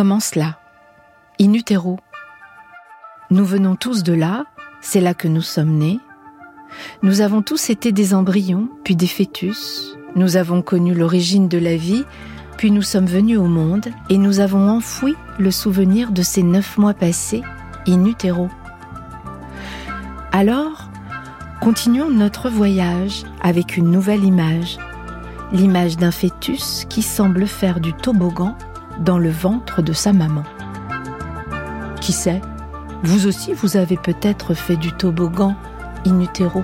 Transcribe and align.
commence 0.00 0.34
là, 0.34 0.56
in 1.38 1.52
utero. 1.52 1.98
Nous 3.30 3.44
venons 3.44 3.76
tous 3.76 4.02
de 4.02 4.14
là, 4.14 4.46
c'est 4.80 5.02
là 5.02 5.12
que 5.12 5.28
nous 5.28 5.42
sommes 5.42 5.76
nés. 5.76 6.00
Nous 7.02 7.20
avons 7.20 7.42
tous 7.42 7.68
été 7.68 7.92
des 7.92 8.14
embryons, 8.14 8.70
puis 8.82 8.96
des 8.96 9.06
fœtus. 9.06 9.94
Nous 10.16 10.38
avons 10.38 10.62
connu 10.62 10.94
l'origine 10.94 11.48
de 11.48 11.58
la 11.58 11.76
vie, 11.76 12.06
puis 12.56 12.70
nous 12.70 12.80
sommes 12.80 13.04
venus 13.04 13.36
au 13.36 13.44
monde 13.44 13.88
et 14.08 14.16
nous 14.16 14.40
avons 14.40 14.70
enfoui 14.70 15.16
le 15.38 15.50
souvenir 15.50 16.12
de 16.12 16.22
ces 16.22 16.42
neuf 16.42 16.78
mois 16.78 16.94
passés 16.94 17.42
in 17.86 18.06
utero. 18.06 18.48
Alors, 20.32 20.88
continuons 21.60 22.08
notre 22.08 22.48
voyage 22.48 23.24
avec 23.42 23.76
une 23.76 23.90
nouvelle 23.90 24.24
image, 24.24 24.78
l'image 25.52 25.98
d'un 25.98 26.10
fœtus 26.10 26.86
qui 26.88 27.02
semble 27.02 27.46
faire 27.46 27.80
du 27.80 27.92
toboggan 27.92 28.56
dans 29.00 29.18
le 29.18 29.30
ventre 29.30 29.82
de 29.82 29.92
sa 29.92 30.12
maman. 30.12 30.44
Qui 32.00 32.12
sait, 32.12 32.40
vous 33.02 33.26
aussi 33.26 33.52
vous 33.52 33.76
avez 33.76 33.96
peut-être 33.96 34.54
fait 34.54 34.76
du 34.76 34.92
toboggan 34.92 35.56
in 36.06 36.20
utero. 36.20 36.62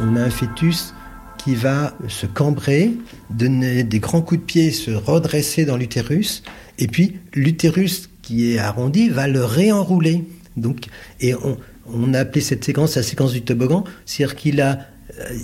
On 0.00 0.16
a 0.16 0.22
un 0.22 0.30
fœtus 0.30 0.94
qui 1.38 1.54
va 1.54 1.92
se 2.08 2.26
cambrer, 2.26 2.92
donner 3.30 3.84
des 3.84 3.98
grands 3.98 4.22
coups 4.22 4.40
de 4.40 4.46
pied, 4.46 4.70
se 4.70 4.90
redresser 4.90 5.64
dans 5.64 5.76
l'utérus, 5.76 6.42
et 6.78 6.86
puis 6.86 7.18
l'utérus 7.34 8.08
qui 8.22 8.52
est 8.52 8.58
arrondi 8.58 9.08
va 9.08 9.28
le 9.28 9.44
réenrouler. 9.44 10.24
Donc, 10.56 10.86
et 11.20 11.34
on, 11.34 11.58
on 11.92 12.14
a 12.14 12.20
appelé 12.20 12.40
cette 12.40 12.64
séquence 12.64 12.96
la 12.96 13.02
séquence 13.02 13.32
du 13.32 13.42
toboggan, 13.42 13.84
c'est-à-dire 14.06 14.36
qu'il 14.36 14.60
a 14.60 14.78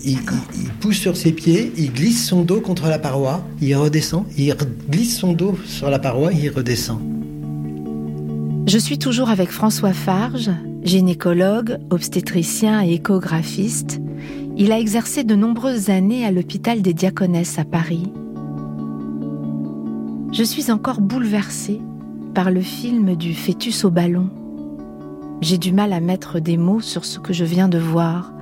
il, 0.05 0.19
il, 0.55 0.69
pousse 0.81 0.97
sur 0.97 1.17
ses 1.17 1.33
pieds, 1.33 1.73
il 1.77 1.93
glisse 1.93 2.27
son 2.27 2.43
dos 2.43 2.61
contre 2.61 2.89
la 2.89 2.99
paroi, 2.99 3.45
il 3.61 3.75
redescend, 3.77 4.25
il 4.37 4.55
glisse 4.91 5.19
son 5.19 5.33
dos 5.33 5.57
sur 5.65 5.91
la 5.91 5.99
paroi, 5.99 6.33
il 6.33 6.51
redescend. 6.51 7.01
Je 8.67 8.79
suis 8.79 8.99
toujours 8.99 9.31
avec 9.31 9.51
François 9.51 9.93
Farge, 9.93 10.51
gynécologue, 10.83 11.79
obstétricien 11.91 12.85
et 12.85 12.95
échographiste. 12.95 14.01
Il 14.57 14.73
a 14.73 14.79
exercé 14.79 15.25
de 15.25 15.35
nombreuses 15.35 15.91
années 15.91 16.25
à 16.25 16.31
l'hôpital 16.31 16.83
des 16.83 16.95
Diaconesses 16.95 17.59
à 17.59 17.65
Paris. 17.65 18.13
Je 20.33 20.45
suis 20.45 20.71
encore 20.71 21.01
bouleversée 21.01 21.81
par 22.35 22.51
le 22.51 22.61
film 22.61 23.17
du 23.17 23.35
fœtus 23.35 23.85
au 23.85 23.91
ballon. 23.91 24.31
J'ai 25.41 25.59
du 25.59 25.73
mal 25.73 25.93
à 25.93 26.01
mettre 26.01 26.39
des 26.39 26.57
mots 26.57 26.81
sur 26.81 27.05
ce 27.05 27.19
que 27.19 27.33
je 27.33 27.45
viens 27.45 27.69
de 27.69 27.79
voir. 27.79 28.33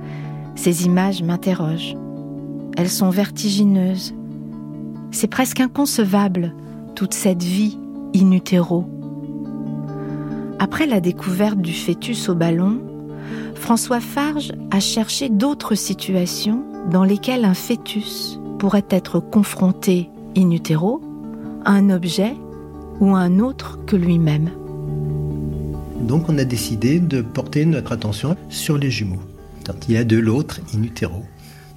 Ces 0.61 0.85
images 0.85 1.23
m'interrogent. 1.23 1.95
Elles 2.75 2.89
sont 2.89 3.09
vertigineuses. 3.09 4.13
C'est 5.09 5.29
presque 5.29 5.61
inconcevable, 5.61 6.53
toute 6.95 7.13
cette 7.13 7.41
vie 7.41 7.77
in 8.13 8.31
utero. 8.31 8.83
Après 10.59 10.85
la 10.85 10.99
découverte 10.99 11.61
du 11.61 11.71
fœtus 11.71 12.27
au 12.27 12.35
ballon, 12.35 12.81
François 13.55 14.01
Farge 14.01 14.51
a 14.69 14.81
cherché 14.81 15.29
d'autres 15.29 15.75
situations 15.75 16.65
dans 16.91 17.05
lesquelles 17.05 17.45
un 17.45 17.53
fœtus 17.53 18.37
pourrait 18.59 18.87
être 18.89 19.21
confronté 19.21 20.09
in 20.35 20.51
utero 20.51 20.99
à 21.63 21.71
un 21.71 21.89
objet 21.89 22.35
ou 22.99 23.15
à 23.15 23.19
un 23.19 23.39
autre 23.39 23.79
que 23.85 23.95
lui-même. 23.95 24.49
Donc 26.01 26.27
on 26.27 26.37
a 26.37 26.43
décidé 26.43 26.99
de 26.99 27.21
porter 27.21 27.65
notre 27.65 27.93
attention 27.93 28.35
sur 28.49 28.77
les 28.77 28.91
jumeaux. 28.91 29.21
Quand 29.69 29.87
il 29.87 29.93
y 29.93 29.97
a 29.97 30.03
de 30.03 30.17
l'autre 30.17 30.61
in 30.73 30.81
utero. 30.81 31.23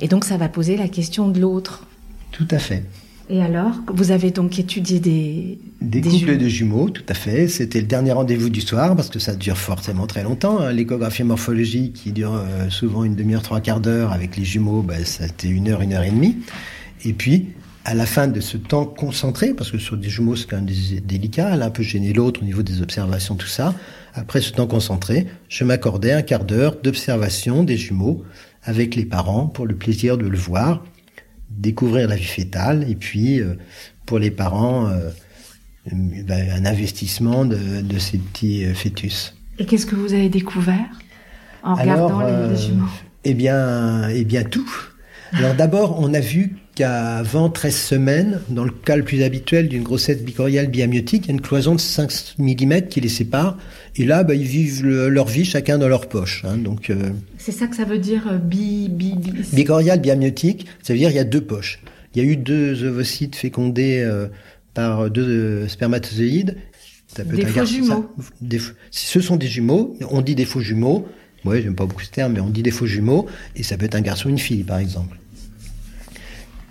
Et 0.00 0.08
donc 0.08 0.24
ça 0.24 0.38
va 0.38 0.48
poser 0.48 0.78
la 0.78 0.88
question 0.88 1.28
de 1.28 1.38
l'autre. 1.38 1.86
Tout 2.30 2.48
à 2.50 2.58
fait. 2.58 2.84
Et 3.28 3.42
alors, 3.42 3.72
vous 3.92 4.10
avez 4.10 4.30
donc 4.30 4.58
étudié 4.58 4.98
des... 4.98 5.58
Des, 5.80 6.00
des 6.00 6.08
couples 6.08 6.18
jumeaux. 6.18 6.38
de 6.38 6.48
jumeaux, 6.48 6.90
tout 6.90 7.04
à 7.08 7.14
fait. 7.14 7.48
C'était 7.48 7.80
le 7.80 7.86
dernier 7.86 8.12
rendez-vous 8.12 8.48
du 8.48 8.62
soir, 8.62 8.96
parce 8.96 9.10
que 9.10 9.18
ça 9.18 9.34
dure 9.34 9.58
forcément 9.58 10.06
très 10.06 10.22
longtemps. 10.22 10.60
Hein. 10.60 10.72
L'échographie 10.72 11.22
morphologique, 11.22 11.92
qui 11.92 12.12
dure 12.12 12.34
euh, 12.34 12.70
souvent 12.70 13.04
une 13.04 13.14
demi-heure, 13.14 13.42
trois 13.42 13.60
quarts 13.60 13.80
d'heure, 13.80 14.12
avec 14.12 14.36
les 14.36 14.44
jumeaux, 14.44 14.82
ben, 14.82 15.04
ça 15.04 15.24
a 15.24 15.26
été 15.26 15.48
une 15.48 15.68
heure, 15.68 15.82
une 15.82 15.92
heure 15.92 16.02
et 16.02 16.10
demie. 16.10 16.38
Et 17.04 17.12
puis, 17.12 17.48
à 17.84 17.94
la 17.94 18.06
fin 18.06 18.28
de 18.28 18.40
ce 18.40 18.56
temps 18.56 18.84
concentré, 18.84 19.54
parce 19.54 19.70
que 19.70 19.78
sur 19.78 19.96
des 19.96 20.08
jumeaux, 20.08 20.36
c'est 20.36 20.48
quand 20.48 20.56
même 20.56 20.66
délicat, 21.04 21.50
elle 21.52 21.62
a 21.62 21.66
un 21.66 21.70
peu 21.70 21.82
gêné 21.82 22.12
l'autre 22.12 22.42
au 22.42 22.44
niveau 22.44 22.62
des 22.62 22.80
observations, 22.80 23.34
tout 23.34 23.48
ça. 23.48 23.74
Après 24.14 24.40
ce 24.40 24.52
temps 24.52 24.66
concentré, 24.66 25.26
je 25.48 25.64
m'accordais 25.64 26.12
un 26.12 26.22
quart 26.22 26.44
d'heure 26.44 26.76
d'observation 26.82 27.64
des 27.64 27.76
jumeaux 27.76 28.24
avec 28.62 28.94
les 28.94 29.04
parents 29.04 29.46
pour 29.46 29.66
le 29.66 29.74
plaisir 29.74 30.16
de 30.16 30.26
le 30.26 30.38
voir, 30.38 30.84
découvrir 31.50 32.08
la 32.08 32.16
vie 32.16 32.22
fétale, 32.22 32.88
et 32.88 32.94
puis 32.94 33.40
euh, 33.40 33.54
pour 34.06 34.18
les 34.20 34.30
parents, 34.30 34.88
euh, 34.88 35.10
ben, 35.90 36.50
un 36.52 36.64
investissement 36.64 37.44
de, 37.44 37.80
de, 37.80 37.98
ces 37.98 38.18
petits 38.18 38.64
euh, 38.64 38.74
fœtus. 38.74 39.34
Et 39.58 39.66
qu'est-ce 39.66 39.86
que 39.86 39.96
vous 39.96 40.12
avez 40.12 40.28
découvert 40.28 40.86
en 41.64 41.74
regardant 41.74 42.20
les, 42.20 42.54
les 42.54 42.56
jumeaux? 42.56 42.88
Eh 43.24 43.34
bien, 43.34 44.08
eh 44.08 44.24
bien 44.24 44.44
tout. 44.44 44.70
Alors 45.32 45.54
d'abord, 45.54 45.98
on 45.98 46.12
a 46.14 46.20
vu 46.20 46.56
qu'avant 46.74 47.50
13 47.50 47.76
semaines, 47.76 48.40
dans 48.48 48.64
le 48.64 48.70
cas 48.70 48.96
le 48.96 49.04
plus 49.04 49.22
habituel 49.22 49.68
d'une 49.68 49.82
grossesse 49.82 50.22
bicoriale 50.22 50.68
biamiotique, 50.68 51.24
il 51.24 51.28
y 51.28 51.30
a 51.30 51.34
une 51.34 51.40
cloison 51.40 51.74
de 51.74 51.80
5 51.80 52.36
mm 52.38 52.88
qui 52.88 53.00
les 53.00 53.08
sépare. 53.08 53.58
Et 53.96 54.04
là, 54.04 54.24
bah, 54.24 54.34
ils 54.34 54.46
vivent 54.46 54.84
le, 54.84 55.08
leur 55.08 55.28
vie 55.28 55.44
chacun 55.44 55.78
dans 55.78 55.88
leur 55.88 56.08
poche. 56.08 56.44
Hein, 56.44 56.56
donc, 56.56 56.88
euh, 56.88 57.10
c'est 57.38 57.52
ça 57.52 57.66
que 57.66 57.76
ça 57.76 57.84
veut 57.84 57.98
dire 57.98 58.26
euh, 58.30 58.38
bi, 58.38 58.88
bi, 58.88 59.14
bi... 59.14 59.32
Bicorial 59.52 60.00
biamiotique, 60.00 60.66
ça 60.82 60.94
veut 60.94 60.98
dire 60.98 61.10
il 61.10 61.16
y 61.16 61.20
a 61.20 61.24
deux 61.24 61.42
poches. 61.42 61.80
Il 62.14 62.22
y 62.22 62.26
a 62.26 62.30
eu 62.30 62.36
deux 62.36 62.84
ovocytes 62.84 63.36
fécondés 63.36 64.00
euh, 64.00 64.28
par 64.74 65.10
deux 65.10 65.68
spermatozoïdes. 65.68 66.56
Ça 67.14 67.24
peut 67.24 67.36
des 67.36 67.44
faux 67.44 67.66
jumeaux. 67.66 68.10
Ça, 68.18 68.24
des, 68.40 68.60
ce 68.90 69.20
sont 69.20 69.36
des 69.36 69.46
jumeaux. 69.46 69.96
On 70.10 70.22
dit 70.22 70.34
des 70.34 70.46
faux 70.46 70.60
jumeaux. 70.60 71.06
Ouais, 71.44 71.60
j'aime 71.60 71.74
pas 71.74 71.84
beaucoup 71.84 72.02
ce 72.02 72.10
terme, 72.10 72.34
mais 72.34 72.40
on 72.40 72.48
dit 72.48 72.62
des 72.62 72.70
faux 72.70 72.86
jumeaux. 72.86 73.26
Et 73.56 73.62
ça 73.62 73.76
peut 73.76 73.84
être 73.84 73.94
un 73.94 74.00
garçon 74.00 74.28
ou 74.28 74.30
une 74.30 74.38
fille, 74.38 74.62
par 74.62 74.78
exemple. 74.78 75.18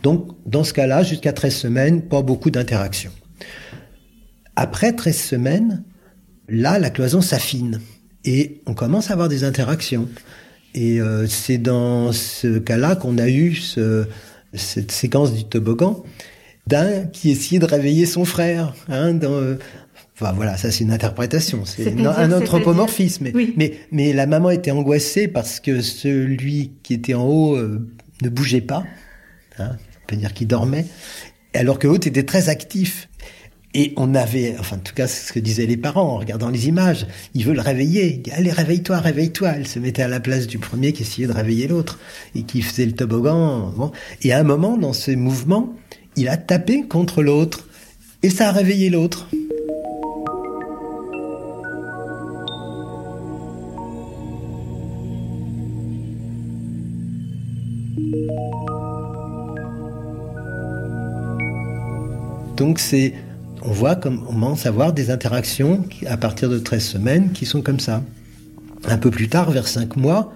Donc, 0.03 0.29
dans 0.45 0.63
ce 0.63 0.73
cas-là, 0.73 1.03
jusqu'à 1.03 1.33
13 1.33 1.53
semaines, 1.53 2.01
pas 2.01 2.21
beaucoup 2.21 2.51
d'interactions. 2.51 3.11
Après 4.55 4.93
13 4.93 5.15
semaines, 5.15 5.83
là, 6.49 6.79
la 6.79 6.89
cloison 6.89 7.21
s'affine 7.21 7.79
et 8.25 8.61
on 8.65 8.73
commence 8.73 9.09
à 9.09 9.13
avoir 9.13 9.29
des 9.29 9.43
interactions. 9.43 10.07
Et 10.73 11.01
euh, 11.01 11.27
c'est 11.27 11.57
dans 11.57 12.11
ce 12.11 12.59
cas-là 12.59 12.95
qu'on 12.95 13.17
a 13.17 13.27
eu 13.27 13.55
ce, 13.55 14.05
cette 14.53 14.91
séquence 14.91 15.33
du 15.33 15.43
toboggan 15.43 16.03
d'un 16.67 17.05
qui 17.05 17.31
essayait 17.31 17.59
de 17.59 17.65
réveiller 17.65 18.05
son 18.05 18.25
frère. 18.25 18.73
Hein, 18.87 19.13
dans, 19.13 19.55
enfin 20.15 20.33
voilà, 20.33 20.57
ça 20.57 20.71
c'est 20.71 20.83
une 20.83 20.91
interprétation, 20.91 21.65
c'est 21.65 21.99
un 21.99 22.31
anthropomorphisme. 22.31 23.25
Mais, 23.25 23.31
oui. 23.33 23.53
mais, 23.57 23.73
mais, 23.91 24.13
la 24.13 24.27
maman 24.27 24.51
était 24.51 24.71
angoissée 24.71 25.27
parce 25.27 25.59
que 25.59 25.81
celui 25.81 26.71
qui 26.83 26.93
était 26.93 27.15
en 27.15 27.25
haut 27.25 27.55
euh, 27.55 27.89
ne 28.21 28.29
bougeait 28.29 28.61
pas. 28.61 28.83
Hein, 29.57 29.77
dire 30.17 30.33
qu'il 30.33 30.47
dormait, 30.47 30.85
alors 31.53 31.79
que 31.79 31.87
l'autre 31.87 32.07
était 32.07 32.23
très 32.23 32.49
actif. 32.49 33.09
Et 33.73 33.93
on 33.95 34.15
avait, 34.15 34.55
enfin 34.59 34.75
en 34.75 34.79
tout 34.79 34.93
cas 34.93 35.07
c'est 35.07 35.27
ce 35.27 35.31
que 35.31 35.39
disaient 35.39 35.65
les 35.65 35.77
parents 35.77 36.03
en 36.03 36.17
regardant 36.17 36.49
les 36.49 36.67
images, 36.67 37.07
il 37.33 37.45
veut 37.45 37.53
le 37.53 37.61
réveiller, 37.61 38.15
il 38.15 38.21
dit 38.21 38.31
allez 38.31 38.51
réveille-toi, 38.51 38.97
réveille-toi. 38.99 39.53
Elle 39.55 39.67
se 39.67 39.79
mettait 39.79 40.01
à 40.01 40.09
la 40.09 40.19
place 40.19 40.45
du 40.47 40.59
premier 40.59 40.91
qui 40.91 41.03
essayait 41.03 41.27
de 41.27 41.31
réveiller 41.31 41.67
l'autre 41.67 41.97
et 42.35 42.43
qui 42.43 42.61
faisait 42.61 42.85
le 42.85 42.91
toboggan. 42.91 43.71
Bon. 43.77 43.91
Et 44.23 44.33
à 44.33 44.39
un 44.39 44.43
moment 44.43 44.77
dans 44.77 44.91
ce 44.91 45.11
mouvement, 45.11 45.73
il 46.17 46.27
a 46.27 46.35
tapé 46.35 46.83
contre 46.83 47.23
l'autre 47.23 47.65
et 48.23 48.29
ça 48.29 48.49
a 48.49 48.51
réveillé 48.51 48.89
l'autre. 48.89 49.29
Donc 62.61 62.77
c'est 62.77 63.15
on 63.63 63.71
voit 63.71 63.95
comme 63.95 64.21
on 64.21 64.33
commence 64.33 64.67
à 64.67 64.69
avoir 64.69 64.93
des 64.93 65.09
interactions 65.09 65.83
à 66.05 66.15
partir 66.15 66.47
de 66.47 66.59
13 66.59 66.83
semaines 66.83 67.31
qui 67.31 67.47
sont 67.47 67.63
comme 67.63 67.79
ça. 67.79 68.03
Un 68.85 68.99
peu 68.99 69.09
plus 69.09 69.29
tard, 69.29 69.49
vers 69.49 69.67
5 69.67 69.95
mois, 69.95 70.31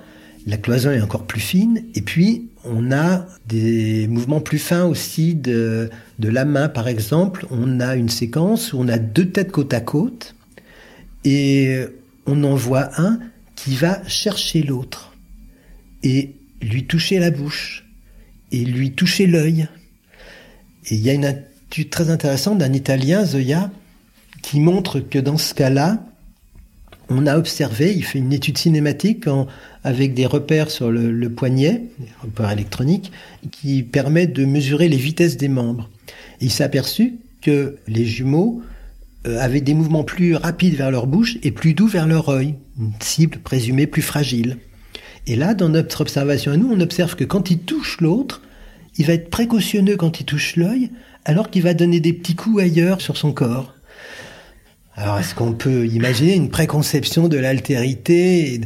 la 0.47 0.57
cloison 0.57 0.89
est 0.89 1.01
encore 1.01 1.27
plus 1.27 1.39
fine 1.39 1.83
et 1.93 2.01
puis 2.01 2.47
on 2.63 2.91
a 2.91 3.27
des 3.47 4.07
mouvements 4.07 4.41
plus 4.41 4.57
fins 4.57 4.85
aussi 4.85 5.35
de, 5.35 5.91
de 6.17 6.29
la 6.29 6.45
main 6.45 6.67
par 6.67 6.87
exemple. 6.87 7.45
On 7.51 7.79
a 7.79 7.95
une 7.95 8.09
séquence 8.09 8.73
où 8.73 8.79
on 8.79 8.87
a 8.87 8.97
deux 8.97 9.29
têtes 9.29 9.51
côte 9.51 9.75
à 9.75 9.81
côte 9.81 10.33
et 11.25 11.77
on 12.25 12.43
en 12.43 12.55
voit 12.55 12.89
un 12.99 13.19
qui 13.55 13.75
va 13.75 14.01
chercher 14.07 14.63
l'autre 14.63 15.13
et 16.01 16.31
lui 16.59 16.87
toucher 16.87 17.19
la 17.19 17.29
bouche 17.29 17.85
et 18.51 18.65
lui 18.65 18.93
toucher 18.93 19.27
l'œil. 19.27 19.67
Et 20.89 20.95
il 20.95 21.01
y 21.01 21.11
a 21.11 21.13
une 21.13 21.25
très 21.83 22.09
intéressante 22.09 22.57
d'un 22.59 22.71
Italien, 22.71 23.25
Zoya, 23.25 23.69
qui 24.41 24.59
montre 24.59 24.99
que 24.99 25.19
dans 25.19 25.37
ce 25.37 25.53
cas-là, 25.53 26.05
on 27.09 27.27
a 27.27 27.37
observé, 27.37 27.93
il 27.93 28.03
fait 28.03 28.19
une 28.19 28.33
étude 28.33 28.57
cinématique 28.57 29.25
avec 29.83 30.13
des 30.13 30.25
repères 30.25 30.71
sur 30.71 30.89
le, 30.89 31.11
le, 31.11 31.29
poignet, 31.29 31.83
des 31.99 32.07
repères 32.21 32.51
électroniques, 32.51 33.11
qui 33.51 33.83
permet 33.83 34.25
de 34.25 34.45
mesurer 34.45 34.87
les 34.87 34.97
vitesses 34.97 35.37
des 35.37 35.49
membres. 35.49 35.89
il 36.41 36.49
s'est 36.49 36.63
aperçu 36.63 37.15
que 37.41 37.77
les 37.87 38.05
jumeaux 38.05 38.63
euh, 39.27 39.39
avaient 39.39 39.61
des 39.61 39.73
mouvements 39.73 40.03
plus 40.03 40.35
rapides 40.35 40.75
vers 40.75 40.91
leur 40.91 41.07
bouche 41.07 41.37
et 41.43 41.51
plus 41.51 41.73
doux 41.73 41.87
vers 41.87 42.07
leur 42.07 42.29
œil, 42.29 42.55
une 42.79 42.91
cible 42.99 43.37
présumée 43.39 43.87
plus 43.87 44.01
fragile. 44.01 44.57
Et 45.27 45.35
là, 45.35 45.53
dans 45.53 45.69
notre 45.69 46.01
observation 46.01 46.51
à 46.51 46.57
nous, 46.57 46.71
on 46.71 46.79
observe 46.79 47.15
que 47.15 47.23
quand 47.23 47.49
il 47.49 47.59
touche 47.59 48.01
l'autre, 48.01 48.41
il 48.97 49.05
va 49.05 49.13
être 49.13 49.29
précautionneux 49.29 49.97
quand 49.97 50.19
il 50.19 50.25
touche 50.25 50.55
l'œil, 50.55 50.91
alors 51.25 51.49
qu'il 51.49 51.63
va 51.63 51.73
donner 51.73 51.99
des 51.99 52.13
petits 52.13 52.35
coups 52.35 52.61
ailleurs 52.61 53.01
sur 53.01 53.17
son 53.17 53.33
corps. 53.33 53.73
Alors, 54.95 55.19
est-ce 55.19 55.35
qu'on 55.35 55.53
peut 55.53 55.85
imaginer 55.87 56.35
une 56.35 56.49
préconception 56.49 57.27
de 57.27 57.37
l'altérité 57.37 58.61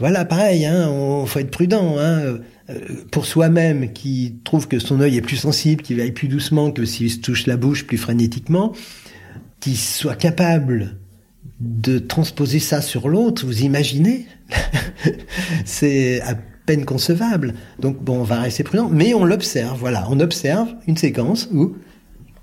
Voilà, 0.00 0.24
pareil, 0.24 0.66
hein, 0.66 0.90
faut 1.26 1.38
être 1.38 1.50
prudent. 1.50 1.96
Hein, 1.98 2.38
euh, 2.70 2.78
pour 3.10 3.26
soi-même, 3.26 3.92
qui 3.92 4.36
trouve 4.44 4.68
que 4.68 4.78
son 4.78 5.00
œil 5.00 5.16
est 5.16 5.22
plus 5.22 5.36
sensible, 5.36 5.82
qu'il 5.82 6.00
aille 6.00 6.12
plus 6.12 6.28
doucement 6.28 6.70
que 6.70 6.84
s'il 6.84 7.10
se 7.10 7.18
touche 7.18 7.46
la 7.46 7.56
bouche 7.56 7.86
plus 7.86 7.98
frénétiquement, 7.98 8.72
qui 9.60 9.76
soit 9.76 10.16
capable 10.16 10.96
de 11.60 11.98
transposer 11.98 12.58
ça 12.58 12.80
sur 12.80 13.08
l'autre, 13.08 13.44
vous 13.44 13.62
imaginez 13.62 14.26
C'est 15.64 16.20
à 16.22 16.34
peine 16.66 16.84
concevable. 16.84 17.54
Donc 17.78 18.02
bon, 18.02 18.20
on 18.20 18.24
va 18.24 18.40
rester 18.40 18.62
prudent, 18.62 18.88
mais 18.90 19.14
on 19.14 19.24
l'observe, 19.24 19.78
voilà, 19.78 20.06
on 20.10 20.20
observe 20.20 20.68
une 20.86 20.96
séquence 20.96 21.48
où 21.52 21.74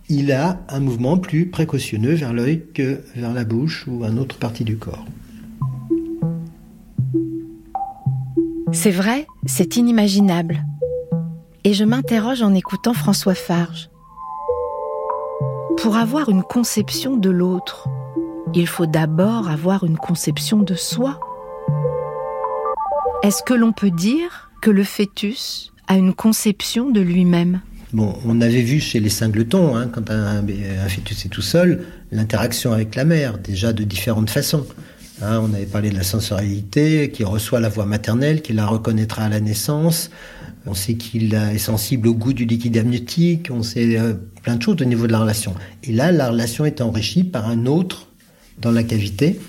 il 0.10 0.32
a 0.32 0.60
un 0.70 0.80
mouvement 0.80 1.18
plus 1.18 1.48
précautionneux 1.48 2.14
vers 2.14 2.34
l'œil 2.34 2.64
que 2.74 3.02
vers 3.16 3.34
la 3.34 3.44
bouche 3.44 3.86
ou 3.88 4.06
une 4.06 4.20
autre 4.20 4.38
partie 4.38 4.64
du 4.64 4.78
corps. 4.78 5.06
C'est 8.72 8.92
vrai, 8.92 9.28
c'est 9.46 9.76
inimaginable. 9.76 10.64
Et 11.64 11.74
je 11.74 11.84
m'interroge 11.84 12.42
en 12.42 12.54
écoutant 12.54 12.94
François 12.94 13.36
Farge. 13.36 13.90
Pour 15.78 15.98
avoir 15.98 16.30
une 16.30 16.44
conception 16.44 17.18
de 17.18 17.30
l'autre, 17.30 17.88
il 18.54 18.68
faut 18.68 18.86
d'abord 18.86 19.50
avoir 19.50 19.84
une 19.84 19.98
conception 19.98 20.60
de 20.60 20.76
soi. 20.76 21.20
Est-ce 23.24 23.44
que 23.44 23.54
l'on 23.54 23.74
peut 23.74 23.92
dire 23.92 24.52
que 24.62 24.72
le 24.72 24.84
fœtus 24.84 25.74
a 25.88 25.98
une 25.98 26.14
conception 26.14 26.90
de 26.90 27.02
lui-même? 27.02 27.62
Bon, 27.94 28.18
on 28.26 28.42
avait 28.42 28.64
vu 28.64 28.82
chez 28.82 29.00
les 29.00 29.10
singletons, 29.10 29.78
hein, 29.78 29.88
quand 29.88 30.10
un, 30.10 30.44
fœtus 30.90 31.26
est 31.26 31.30
tout 31.30 31.42
seul, 31.42 31.86
l'interaction 32.12 32.74
avec 32.74 32.96
la 32.96 33.06
mère, 33.06 33.38
déjà 33.38 33.72
de 33.72 33.84
différentes 33.86 34.30
façons. 34.30 34.66
Hein, 35.22 35.40
on 35.42 35.54
avait 35.54 35.66
parlé 35.66 35.90
de 35.90 35.96
la 35.96 36.04
sensorialité, 36.04 37.12
qui 37.12 37.24
reçoit 37.24 37.62
la 37.62 37.70
voix 37.70 37.86
maternelle, 37.86 38.42
qui 38.42 38.52
la 38.52 38.66
reconnaîtra 38.66 39.24
à 39.24 39.30
la 39.30 39.40
naissance. 39.40 40.12
On 40.66 40.74
sait 40.74 40.96
qu'il 40.96 41.34
est 41.34 41.58
sensible 41.58 42.10
au 42.10 42.14
goût 42.14 42.34
du 42.34 42.44
liquide 42.44 42.78
amniotique. 42.78 43.48
On 43.52 43.64
sait 43.64 43.98
euh, 43.98 44.16
plein 44.44 44.58
de 44.58 44.62
choses 44.62 44.82
au 44.82 44.86
niveau 44.86 45.08
de 45.08 45.14
la 45.14 45.20
relation. 45.20 45.56
Et 45.84 45.94
là, 45.94 46.12
la 46.12 46.30
relation 46.30 46.66
est 46.66 46.82
enrichie 46.82 47.24
par 47.24 47.48
un 47.48 47.66
autre 47.68 48.10
dans 48.60 48.72
la 48.72 48.84
cavité. 48.84 49.40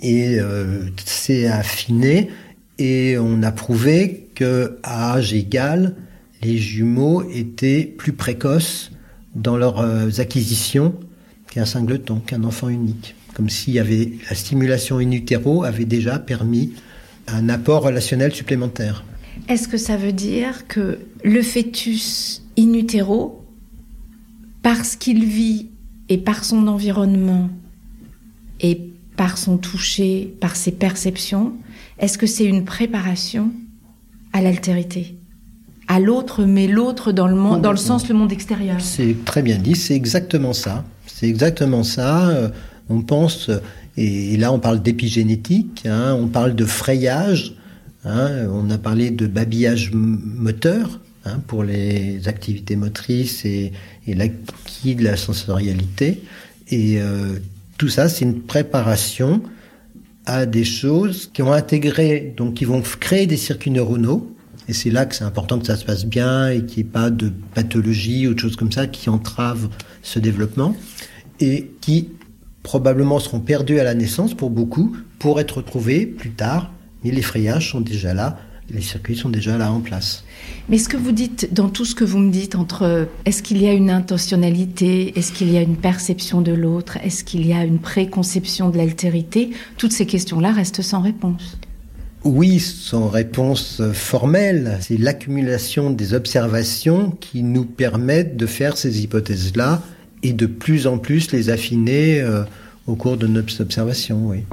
Et 0.00 0.38
euh, 0.38 0.84
c'est 1.04 1.48
affiné. 1.48 2.30
Et 2.78 3.18
on 3.18 3.42
a 3.42 3.50
prouvé 3.50 4.28
que 4.36 4.78
à 4.84 5.14
âge 5.14 5.34
égal, 5.34 5.96
les 6.42 6.58
jumeaux 6.58 7.22
étaient 7.30 7.84
plus 7.84 8.12
précoces 8.12 8.90
dans 9.34 9.56
leurs 9.56 9.80
euh, 9.80 10.08
acquisitions 10.18 10.94
qu'un 11.50 11.64
singleton, 11.64 12.20
qu'un 12.20 12.44
enfant 12.44 12.68
unique 12.68 13.14
comme 13.38 13.48
s'il 13.48 13.74
y 13.74 13.78
avait 13.78 14.14
la 14.28 14.34
stimulation 14.34 14.98
in 14.98 15.12
utero 15.12 15.62
avait 15.62 15.84
déjà 15.84 16.18
permis 16.18 16.72
un 17.28 17.48
apport 17.48 17.84
relationnel 17.84 18.34
supplémentaire. 18.34 19.04
Est-ce 19.48 19.68
que 19.68 19.76
ça 19.76 19.96
veut 19.96 20.12
dire 20.12 20.66
que 20.66 20.98
le 21.22 21.42
fœtus 21.42 22.42
in 22.58 22.74
utero, 22.74 23.46
parce 24.62 24.96
qu'il 24.96 25.24
vit 25.24 25.68
et 26.08 26.18
par 26.18 26.44
son 26.44 26.66
environnement 26.66 27.48
et 28.58 28.90
par 29.16 29.38
son 29.38 29.56
toucher, 29.56 30.34
par 30.40 30.56
ses 30.56 30.72
perceptions, 30.72 31.52
est-ce 32.00 32.18
que 32.18 32.26
c'est 32.26 32.44
une 32.44 32.64
préparation 32.64 33.52
à 34.32 34.42
l'altérité? 34.42 35.14
À 35.88 35.98
l'autre, 35.98 36.44
mais 36.44 36.66
l'autre 36.66 37.12
dans 37.12 37.26
le 37.26 37.34
monde, 37.34 37.62
dans 37.62 37.70
le 37.70 37.78
sens 37.78 38.08
le 38.08 38.14
monde 38.14 38.30
extérieur. 38.30 38.80
C'est 38.80 39.16
très 39.24 39.42
bien 39.42 39.56
dit, 39.56 39.74
c'est 39.74 39.94
exactement 39.94 40.52
ça. 40.52 40.84
C'est 41.06 41.26
exactement 41.28 41.82
ça. 41.82 42.28
Euh, 42.28 42.48
on 42.90 43.00
pense, 43.00 43.50
et 43.96 44.36
là 44.36 44.52
on 44.52 44.58
parle 44.58 44.82
d'épigénétique, 44.82 45.84
hein, 45.86 46.14
on 46.18 46.26
parle 46.28 46.54
de 46.54 46.64
frayage, 46.64 47.54
hein, 48.04 48.46
on 48.50 48.70
a 48.70 48.78
parlé 48.78 49.10
de 49.10 49.26
babillage 49.26 49.90
moteur 49.92 51.00
hein, 51.24 51.40
pour 51.46 51.64
les 51.64 52.28
activités 52.28 52.76
motrices 52.76 53.44
et, 53.44 53.72
l'acquis 54.06 54.94
de 54.94 55.04
la 55.04 55.16
sensorialité. 55.16 56.22
Et 56.70 57.00
euh, 57.00 57.38
tout 57.76 57.88
ça, 57.88 58.08
c'est 58.08 58.24
une 58.24 58.40
préparation 58.40 59.42
à 60.24 60.46
des 60.46 60.64
choses 60.64 61.30
qui 61.32 61.42
vont 61.42 61.52
intégrer, 61.52 62.34
donc 62.36 62.54
qui 62.54 62.64
vont 62.64 62.82
créer 63.00 63.26
des 63.26 63.36
circuits 63.36 63.70
neuronaux. 63.70 64.34
Et 64.68 64.74
c'est 64.74 64.90
là 64.90 65.06
que 65.06 65.14
c'est 65.14 65.24
important 65.24 65.58
que 65.58 65.66
ça 65.66 65.76
se 65.76 65.84
passe 65.84 66.04
bien 66.04 66.50
et 66.50 66.64
qu'il 66.64 66.84
n'y 66.84 66.88
ait 66.88 66.92
pas 66.92 67.10
de 67.10 67.32
pathologie 67.54 68.28
ou 68.28 68.34
de 68.34 68.38
choses 68.38 68.56
comme 68.56 68.70
ça 68.70 68.86
qui 68.86 69.08
entravent 69.08 69.70
ce 70.02 70.18
développement 70.18 70.76
et 71.40 71.70
qui 71.80 72.08
probablement 72.62 73.18
seront 73.18 73.40
perdus 73.40 73.80
à 73.80 73.84
la 73.84 73.94
naissance 73.94 74.34
pour 74.34 74.50
beaucoup, 74.50 74.94
pour 75.18 75.40
être 75.40 75.58
retrouvés 75.58 76.04
plus 76.04 76.30
tard. 76.30 76.70
Mais 77.02 77.10
les 77.10 77.22
frayages 77.22 77.70
sont 77.70 77.80
déjà 77.80 78.12
là, 78.12 78.38
les 78.70 78.82
circuits 78.82 79.16
sont 79.16 79.30
déjà 79.30 79.56
là 79.56 79.72
en 79.72 79.80
place. 79.80 80.24
Mais 80.68 80.76
ce 80.76 80.88
que 80.88 80.98
vous 80.98 81.12
dites, 81.12 81.54
dans 81.54 81.70
tout 81.70 81.86
ce 81.86 81.94
que 81.94 82.04
vous 82.04 82.18
me 82.18 82.30
dites, 82.30 82.54
entre 82.54 83.08
est-ce 83.24 83.42
qu'il 83.42 83.62
y 83.62 83.68
a 83.68 83.72
une 83.72 83.90
intentionnalité, 83.90 85.18
est-ce 85.18 85.32
qu'il 85.32 85.50
y 85.50 85.56
a 85.56 85.62
une 85.62 85.76
perception 85.76 86.42
de 86.42 86.52
l'autre, 86.52 86.98
est-ce 87.02 87.24
qu'il 87.24 87.46
y 87.46 87.54
a 87.54 87.64
une 87.64 87.78
préconception 87.78 88.68
de 88.68 88.76
l'altérité, 88.76 89.50
toutes 89.78 89.92
ces 89.92 90.04
questions-là 90.04 90.52
restent 90.52 90.82
sans 90.82 91.00
réponse. 91.00 91.56
Oui, 92.24 92.58
sans 92.58 93.08
réponse 93.08 93.80
formelle. 93.92 94.78
C'est 94.80 94.98
l'accumulation 94.98 95.90
des 95.90 96.14
observations 96.14 97.12
qui 97.20 97.42
nous 97.42 97.64
permettent 97.64 98.36
de 98.36 98.46
faire 98.46 98.76
ces 98.76 99.02
hypothèses-là 99.02 99.82
et 100.22 100.32
de 100.32 100.46
plus 100.46 100.86
en 100.86 100.98
plus 100.98 101.30
les 101.32 101.48
affiner 101.50 102.20
euh, 102.20 102.42
au 102.86 102.96
cours 102.96 103.16
de 103.16 103.26
notre 103.26 103.60
observation. 103.62 104.26
Oui. 104.26 104.44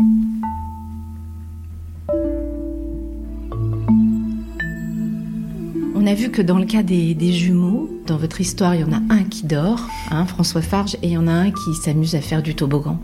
On 5.95 6.07
a 6.07 6.13
vu 6.13 6.29
que 6.29 6.43
dans 6.43 6.59
le 6.59 6.65
cas 6.65 6.83
des, 6.83 7.33
jumeaux, 7.33 7.89
dans 8.05 8.17
votre 8.17 8.39
histoire, 8.39 8.75
il 8.75 8.81
y 8.81 8.83
en 8.83 8.93
a 8.93 9.01
un 9.09 9.23
qui 9.23 9.47
dort, 9.47 9.89
hein, 10.11 10.27
François 10.27 10.61
Farge, 10.61 10.95
et 11.01 11.07
il 11.07 11.11
y 11.13 11.17
en 11.17 11.25
a 11.25 11.31
un 11.31 11.49
qui 11.49 11.73
s'amuse 11.83 12.13
à 12.13 12.21
faire 12.21 12.43
du 12.43 12.53
toboggan. 12.53 12.99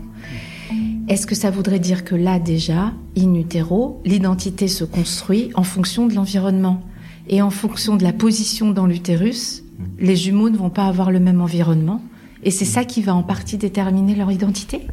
Est-ce 1.08 1.26
que 1.26 1.34
ça 1.34 1.50
voudrait 1.50 1.80
dire 1.80 2.04
que 2.04 2.14
là 2.14 2.38
déjà, 2.38 2.92
in 3.18 3.34
utero, 3.34 4.00
l'identité 4.04 4.68
se 4.68 4.84
construit 4.84 5.50
en 5.54 5.64
fonction 5.64 6.06
de 6.06 6.14
l'environnement? 6.14 6.80
Et 7.28 7.42
en 7.42 7.50
fonction 7.50 7.96
de 7.96 8.02
la 8.02 8.12
position 8.12 8.70
dans 8.70 8.86
l'utérus 8.86 9.62
Les 9.98 10.16
jumeaux 10.16 10.50
ne 10.50 10.56
vont 10.56 10.70
pas 10.70 10.86
avoir 10.86 11.10
le 11.10 11.20
même 11.20 11.40
environnement. 11.40 12.02
Et 12.44 12.50
c'est 12.50 12.64
ça 12.64 12.84
qui 12.84 13.02
va 13.02 13.14
en 13.14 13.22
partie 13.22 13.56
déterminer 13.56 14.14
leur 14.14 14.30
identité? 14.30 14.86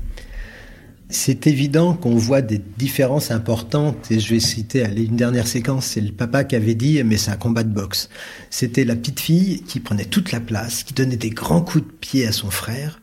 C'est 1.09 1.47
évident 1.47 1.95
qu'on 1.95 2.15
voit 2.15 2.41
des 2.41 2.61
différences 2.77 3.31
importantes, 3.31 4.11
et 4.11 4.19
je 4.19 4.33
vais 4.33 4.39
citer 4.39 4.83
allez, 4.83 5.05
une 5.05 5.15
dernière 5.15 5.47
séquence, 5.47 5.87
c'est 5.87 6.01
le 6.01 6.11
papa 6.11 6.43
qui 6.43 6.55
avait 6.55 6.75
dit, 6.75 7.01
mais 7.03 7.17
c'est 7.17 7.31
un 7.31 7.37
combat 7.37 7.63
de 7.63 7.73
boxe. 7.73 8.09
C'était 8.51 8.85
la 8.85 8.95
petite 8.95 9.19
fille 9.19 9.63
qui 9.63 9.79
prenait 9.79 10.05
toute 10.05 10.31
la 10.31 10.39
place, 10.39 10.83
qui 10.83 10.93
donnait 10.93 11.17
des 11.17 11.31
grands 11.31 11.61
coups 11.61 11.83
de 11.83 11.91
pied 11.91 12.27
à 12.27 12.31
son 12.31 12.51
frère, 12.51 13.01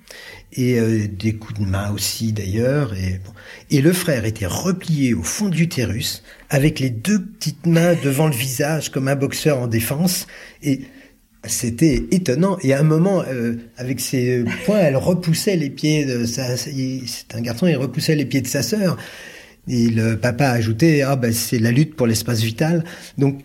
et 0.52 0.78
euh, 0.78 1.08
des 1.08 1.34
coups 1.34 1.58
de 1.58 1.66
main 1.66 1.90
aussi 1.90 2.32
d'ailleurs, 2.32 2.94
et, 2.94 3.20
et 3.70 3.80
le 3.80 3.92
frère 3.92 4.25
était 4.25 4.46
replié 4.46 5.12
au 5.12 5.25
fond 5.25 5.48
du 5.48 5.58
l'utérus, 5.58 6.22
avec 6.48 6.78
les 6.78 6.90
deux 6.90 7.20
petites 7.20 7.66
mains 7.66 7.94
devant 8.04 8.28
le 8.28 8.36
visage, 8.36 8.92
comme 8.92 9.08
un 9.08 9.16
boxeur 9.16 9.58
en 9.58 9.66
défense, 9.66 10.28
et 10.62 10.82
c'était 11.49 12.05
étonnant. 12.11 12.59
Et 12.62 12.73
à 12.73 12.81
un 12.81 12.85
moment, 12.85 13.23
euh, 13.29 13.55
avec 13.76 14.00
ses 14.00 14.45
poings, 14.65 14.79
elle 14.79 14.97
repoussait 14.97 15.57
les 15.57 15.71
pieds 15.71 16.05
de 16.05 16.25
sa. 16.25 16.57
C'est 16.57 17.35
un 17.35 17.41
garçon, 17.41 17.67
il 17.67 17.76
repoussait 17.76 18.15
les 18.15 18.25
pieds 18.25 18.41
de 18.41 18.47
sa 18.47 18.62
sœur. 18.62 18.97
Et 19.69 19.88
le 19.88 20.17
papa 20.17 20.47
a 20.47 20.53
ajouté 20.53 21.03
ah 21.03 21.17
ben 21.17 21.33
c'est 21.33 21.59
la 21.59 21.73
lutte 21.73 21.97
pour 21.97 22.07
l'espace 22.07 22.41
vital. 22.41 22.85
Donc 23.19 23.41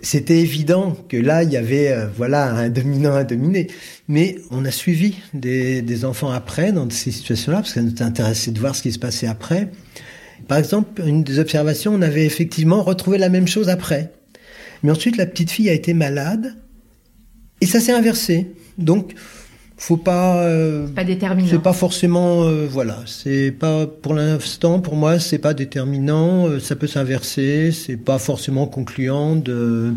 c'était 0.00 0.40
évident 0.40 0.96
que 1.08 1.16
là 1.16 1.44
il 1.44 1.52
y 1.52 1.56
avait 1.56 1.92
euh, 1.92 2.06
voilà 2.16 2.52
un 2.52 2.68
dominant, 2.68 3.14
un 3.14 3.24
dominé. 3.24 3.68
Mais 4.08 4.36
on 4.50 4.64
a 4.64 4.70
suivi 4.70 5.14
des, 5.32 6.04
enfants 6.04 6.30
après 6.30 6.72
dans 6.72 6.90
ces 6.90 7.12
situations-là 7.12 7.58
parce 7.58 7.74
que 7.74 7.80
ça 7.80 7.86
nous 7.86 8.02
intéressait 8.02 8.50
de 8.50 8.58
voir 8.58 8.74
ce 8.74 8.82
qui 8.82 8.92
se 8.92 8.98
passait 8.98 9.28
après. 9.28 9.68
Par 10.48 10.58
exemple, 10.58 11.00
une 11.06 11.22
des 11.22 11.38
observations, 11.38 11.94
on 11.94 12.02
avait 12.02 12.26
effectivement 12.26 12.82
retrouvé 12.82 13.16
la 13.16 13.28
même 13.28 13.46
chose 13.46 13.68
après. 13.68 14.10
Mais 14.82 14.90
ensuite, 14.90 15.16
la 15.16 15.26
petite 15.26 15.52
fille 15.52 15.70
a 15.70 15.72
été 15.72 15.94
malade 15.94 16.56
et 17.62 17.66
ça 17.66 17.80
s'est 17.80 17.92
inversé. 17.92 18.52
Donc, 18.76 19.14
faut 19.76 19.96
pas. 19.96 20.42
Euh, 20.42 20.88
pas 20.88 21.04
déterminant. 21.04 21.48
C'est 21.48 21.62
pas 21.62 21.72
forcément. 21.72 22.42
Euh, 22.42 22.66
voilà. 22.68 22.98
C'est 23.06 23.52
pas. 23.52 23.86
Pour 23.86 24.14
l'instant, 24.14 24.80
pour 24.80 24.96
moi, 24.96 25.18
c'est 25.18 25.38
pas 25.38 25.54
déterminant. 25.54 26.48
Euh, 26.48 26.58
ça 26.58 26.76
peut 26.76 26.88
s'inverser. 26.88 27.70
C'est 27.72 27.96
pas 27.96 28.18
forcément 28.18 28.66
concluant 28.66 29.36
de, 29.36 29.94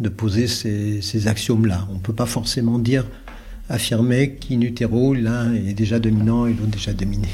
de 0.00 0.08
poser 0.08 0.48
ces, 0.48 1.00
ces 1.00 1.28
axiomes-là. 1.28 1.86
On 1.94 1.98
peut 1.98 2.12
pas 2.12 2.26
forcément 2.26 2.78
dire 2.78 3.06
affirmait 3.70 4.30
qu'in 4.30 4.60
utero, 4.62 5.14
l'un 5.14 5.54
est 5.54 5.74
déjà 5.74 5.98
dominant 5.98 6.46
et 6.46 6.54
l'autre 6.54 6.70
déjà 6.70 6.92
dominé. 6.92 7.28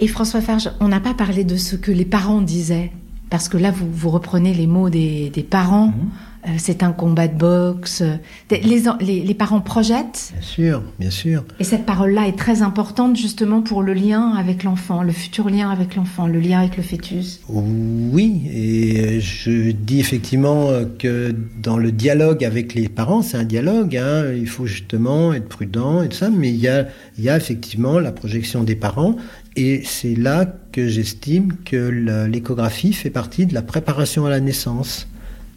Et 0.00 0.08
François 0.08 0.40
Farge, 0.40 0.70
on 0.80 0.88
n'a 0.88 1.00
pas 1.00 1.12
parlé 1.12 1.44
de 1.44 1.56
ce 1.56 1.76
que 1.76 1.92
les 1.92 2.06
parents 2.06 2.40
disaient, 2.40 2.90
parce 3.30 3.48
que 3.48 3.56
là, 3.56 3.70
vous, 3.70 3.88
vous 3.90 4.10
reprenez 4.10 4.52
les 4.52 4.66
mots 4.66 4.90
des, 4.90 5.46
parents. 5.48 5.86
Mhm. 5.86 6.10
Euh, 6.46 6.48
c'est 6.56 6.82
un 6.82 6.92
combat 6.92 7.28
de 7.28 7.36
boxe. 7.36 8.02
Les, 8.50 8.60
les, 9.00 9.34
parents 9.34 9.60
projettent. 9.60 10.32
Bien 10.32 10.42
sûr, 10.42 10.82
bien 10.98 11.10
sûr. 11.10 11.44
Et 11.58 11.64
cette 11.64 11.84
parole-là 11.84 12.28
est 12.28 12.38
très 12.38 12.62
importante 12.62 13.14
justement 13.14 13.60
pour 13.60 13.82
le 13.82 13.92
lien 13.92 14.32
avec 14.32 14.64
l'enfant, 14.64 15.02
le 15.02 15.12
futur 15.12 15.50
lien 15.50 15.68
avec 15.68 15.96
l'enfant, 15.96 16.26
le 16.26 16.40
lien 16.40 16.60
avec 16.60 16.78
le 16.78 16.82
fœtus. 16.82 17.40
Oui, 17.50 18.40
et 18.50 19.20
je 19.20 19.70
dis 19.72 20.00
effectivement 20.00 20.70
que 20.98 21.34
dans 21.62 21.76
le 21.76 21.92
dialogue 21.92 22.42
avec 22.42 22.72
les 22.72 22.88
parents, 22.88 23.20
c'est 23.20 23.36
un 23.36 23.44
dialogue, 23.44 23.98
hein, 23.98 24.32
il 24.34 24.48
faut 24.48 24.64
justement 24.64 25.34
être 25.34 25.48
prudent 25.48 26.02
et 26.02 26.08
tout 26.08 26.16
ça, 26.16 26.30
mais 26.30 26.48
il 26.48 26.60
y 26.60 26.68
a, 26.68 26.86
il 27.18 27.24
y 27.24 27.28
a 27.28 27.36
effectivement 27.36 27.98
la 27.98 28.12
projection 28.12 28.64
des 28.64 28.76
parents, 28.76 29.16
et 29.60 29.82
c'est 29.84 30.14
là 30.14 30.46
que 30.72 30.88
j'estime 30.88 31.54
que 31.64 32.26
l'échographie 32.26 32.92
fait 32.92 33.10
partie 33.10 33.46
de 33.46 33.54
la 33.54 33.62
préparation 33.62 34.26
à 34.26 34.30
la 34.30 34.40
naissance 34.40 35.06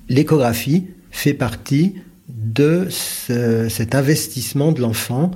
l'échographie 0.09 0.85
fait 1.11 1.33
partie 1.33 1.95
de 2.27 2.87
cet 2.89 3.95
investissement 3.95 4.71
de 4.71 4.81
l'enfant 4.81 5.31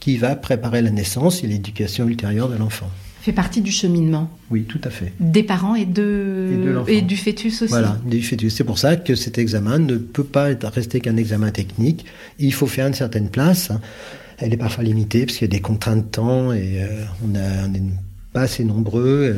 qui 0.00 0.16
va 0.16 0.36
préparer 0.36 0.82
la 0.82 0.90
naissance 0.90 1.42
et 1.44 1.46
l'éducation 1.46 2.08
ultérieure 2.08 2.48
de 2.48 2.56
l'enfant. 2.56 2.88
Fait 3.20 3.32
partie 3.32 3.60
du 3.60 3.72
cheminement. 3.72 4.30
Oui, 4.50 4.62
tout 4.62 4.80
à 4.84 4.90
fait. 4.90 5.12
Des 5.18 5.42
parents 5.42 5.74
et, 5.74 5.84
de, 5.84 6.82
et, 6.86 7.02
du 7.02 7.16
fœtus 7.16 7.62
aussi. 7.62 7.70
Voilà, 7.70 7.98
du 8.06 8.22
fœtus. 8.22 8.54
C'est 8.54 8.64
pour 8.64 8.78
ça 8.78 8.96
que 8.96 9.16
cet 9.16 9.38
examen 9.38 9.78
ne 9.78 9.96
peut 9.96 10.24
pas 10.24 10.50
rester 10.62 11.00
qu'un 11.00 11.16
examen 11.16 11.50
technique. 11.50 12.06
Il 12.38 12.54
faut 12.54 12.68
faire 12.68 12.86
une 12.86 12.94
certaine 12.94 13.28
place. 13.28 13.70
Elle 14.38 14.54
est 14.54 14.58
parfois 14.58 14.84
limitée 14.84 15.26
parce 15.26 15.38
qu'il 15.38 15.48
y 15.48 15.50
a 15.50 15.56
des 15.56 15.60
contraintes 15.60 16.06
de 16.06 16.10
temps 16.10 16.52
et 16.52 16.80
euh, 16.80 17.04
on 17.24 17.28
n'est 17.68 17.80
pas 18.38 18.44
assez 18.44 18.62
nombreux 18.62 19.36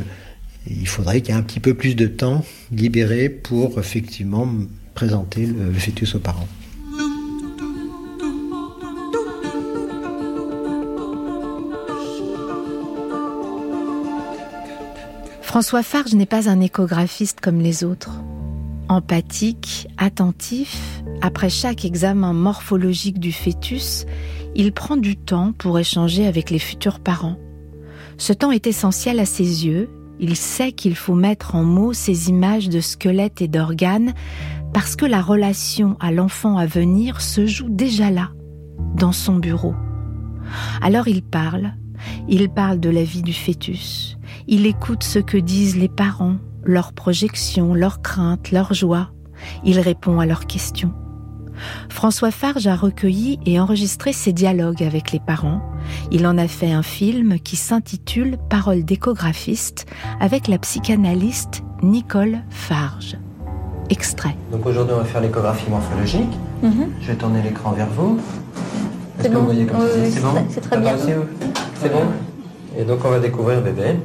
il 0.67 0.87
faudrait 0.87 1.23
qu'il 1.23 1.35
y 1.35 1.37
ait 1.39 1.41
un 1.41 1.43
petit 1.43 1.59
peu 1.59 1.73
plus 1.73 1.95
de 1.95 2.07
temps 2.07 2.45
libéré 2.71 3.31
pour 3.31 3.79
effectivement 3.79 4.47
présenter 4.95 5.47
le, 5.47 5.73
fœtus 5.73 6.15
aux 6.15 6.19
parents. 6.19 6.49
François 15.41 15.83
Farge 15.83 16.15
n'est 16.15 16.27
pas 16.27 16.51
un 16.51 16.61
échographiste 16.61 17.41
comme 17.41 17.61
les 17.61 17.83
autres. 17.83 18.11
Empathique, 18.91 19.89
attentif, 19.97 21.03
après 21.23 21.49
chaque 21.49 21.87
examen 21.87 22.35
morphologique 22.35 23.19
du 23.19 23.33
fœtus, 23.33 24.05
il 24.55 24.73
prend 24.73 24.99
du 24.99 25.17
temps 25.17 25.53
pour 25.57 25.79
échanger 25.79 26.27
avec 26.27 26.51
les 26.51 26.59
futurs 26.59 27.01
parents. 27.01 27.39
Ce 28.21 28.33
temps 28.33 28.53
est 28.53 28.69
essentiel 28.69 29.19
à 29.19 29.25
ses 29.25 29.67
yeux 29.67 29.89
il 30.23 30.37
sait 30.37 30.73
qu'il 30.73 30.97
faut 30.97 31.15
mettre 31.15 31.55
en 31.55 31.65
mots 31.65 31.95
ces 31.95 32.29
images 32.29 32.69
de 32.69 32.81
squelettes 32.81 33.41
et 33.41 33.49
d'organes 33.49 34.13
parce 34.75 34.95
que 34.95 35.07
la 35.07 35.23
relation 35.23 35.97
à 35.99 36.13
l'enfant 36.13 36.59
à 36.59 36.67
venir 36.67 37.23
se 37.23 37.47
joue 37.47 37.71
déjà 37.71 38.11
là, 38.11 38.31
dans 38.95 39.13
son 39.13 39.37
bureau. 39.37 39.75
Alors 40.83 41.09
il 41.09 41.23
parle, 41.23 41.73
il 42.29 42.51
parle 42.51 42.81
de 42.81 42.91
la 42.91 43.03
vie 43.03 43.23
du 43.23 43.33
fœtus, 43.33 44.19
il 44.47 44.67
écoute 44.67 45.05
ce 45.05 45.19
que 45.19 45.39
disent 45.39 45.79
les 45.79 45.89
parents, 45.89 46.37
leurs 46.65 46.93
projections, 46.93 47.73
leurs 47.73 48.03
craintes, 48.03 48.51
leurs 48.51 48.75
joies, 48.75 49.11
il 49.65 49.81
répond 49.81 50.21
à 50.21 50.27
leurs 50.27 50.47
questions. 50.47 50.93
François 51.89 52.31
Farge 52.31 52.67
a 52.67 52.77
recueilli 52.77 53.39
et 53.47 53.61
enregistré 53.61 54.13
ses 54.13 54.33
dialogues 54.33 54.83
avec 54.83 55.13
les 55.13 55.21
parents. 55.21 55.61
Il 56.11 56.27
en 56.27 56.39
a 56.39 56.49
fait 56.49 56.73
un 56.73 56.83
film 56.83 57.39
qui 57.39 57.57
s'intitule 57.57 58.37
Paroles 58.49 58.85
d'échographiste 58.85 59.87
avec 60.21 60.49
la 60.49 60.59
psychanalyste 60.59 61.63
Nicole 61.83 62.39
Farge. 62.51 63.17
Extrait. 63.89 64.37
Donc 64.53 64.67
aujourd'hui, 64.67 64.95
on 64.95 64.99
va 65.01 65.05
faire 65.05 65.21
l'échographie 65.21 65.69
morphologique. 65.69 66.39
Mhm. 66.63 66.91
Je 67.01 67.07
vais 67.09 67.17
tourner 67.17 67.43
l'écran 67.43 67.73
vers 67.73 67.89
vous. 67.89 68.19
Est-ce 69.19 69.29
que 69.29 69.37
vous 69.37 69.45
voyez 69.45 69.67
comme 69.67 69.81
C'est 70.11 70.23
bon 70.23 70.47
C'est 70.49 70.61
très 70.61 70.79
bien. 70.79 70.97
C'est 71.75 71.93
bon 71.93 72.05
Et 72.79 72.85
donc, 72.85 73.05
on 73.05 73.11
va 73.11 73.19
découvrir 73.19 73.61
bébé. 73.61 73.97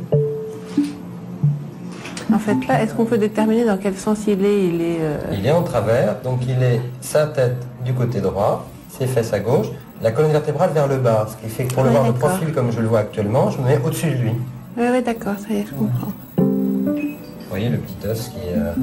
En 2.33 2.39
fait, 2.39 2.55
là, 2.67 2.81
est-ce 2.81 2.93
qu'on 2.93 3.05
peut 3.05 3.17
déterminer 3.17 3.65
dans 3.65 3.77
quel 3.77 3.95
sens 3.95 4.19
il 4.27 4.43
est 4.45 4.67
Il 4.67 4.81
est, 4.81 4.97
euh, 5.01 5.17
il 5.31 5.45
est 5.45 5.51
en 5.51 5.63
travers, 5.63 6.21
donc 6.23 6.39
il 6.47 6.61
est 6.63 6.81
sa 7.01 7.27
tête 7.27 7.57
du 7.83 7.93
côté 7.93 8.19
droit, 8.19 8.67
ses 8.89 9.05
fesses 9.05 9.33
à 9.33 9.39
gauche, 9.39 9.67
la 10.01 10.11
colonne 10.11 10.31
vertébrale 10.31 10.71
vers 10.73 10.87
le 10.87 10.97
bas, 10.97 11.27
ce 11.29 11.43
qui 11.43 11.53
fait 11.53 11.65
que 11.65 11.73
pour 11.73 11.83
le 11.83 11.91
voir 11.91 12.05
de 12.05 12.11
profil 12.11 12.51
comme 12.51 12.71
je 12.71 12.79
le 12.79 12.87
vois 12.87 12.99
actuellement, 12.99 13.51
je 13.51 13.59
me 13.59 13.67
mets 13.67 13.79
au-dessus 13.83 14.07
de 14.07 14.15
lui. 14.15 14.31
Oui, 14.77 14.85
oui, 14.91 15.01
d'accord, 15.03 15.35
ça 15.37 15.53
y 15.53 15.57
est, 15.57 15.65
je 15.67 15.73
comprends. 15.73 16.11
Vous 16.37 17.49
voyez 17.49 17.69
le 17.69 17.77
petit 17.77 18.07
os 18.07 18.29
qui 18.29 18.37
est... 18.37 18.55
Euh, 18.57 18.73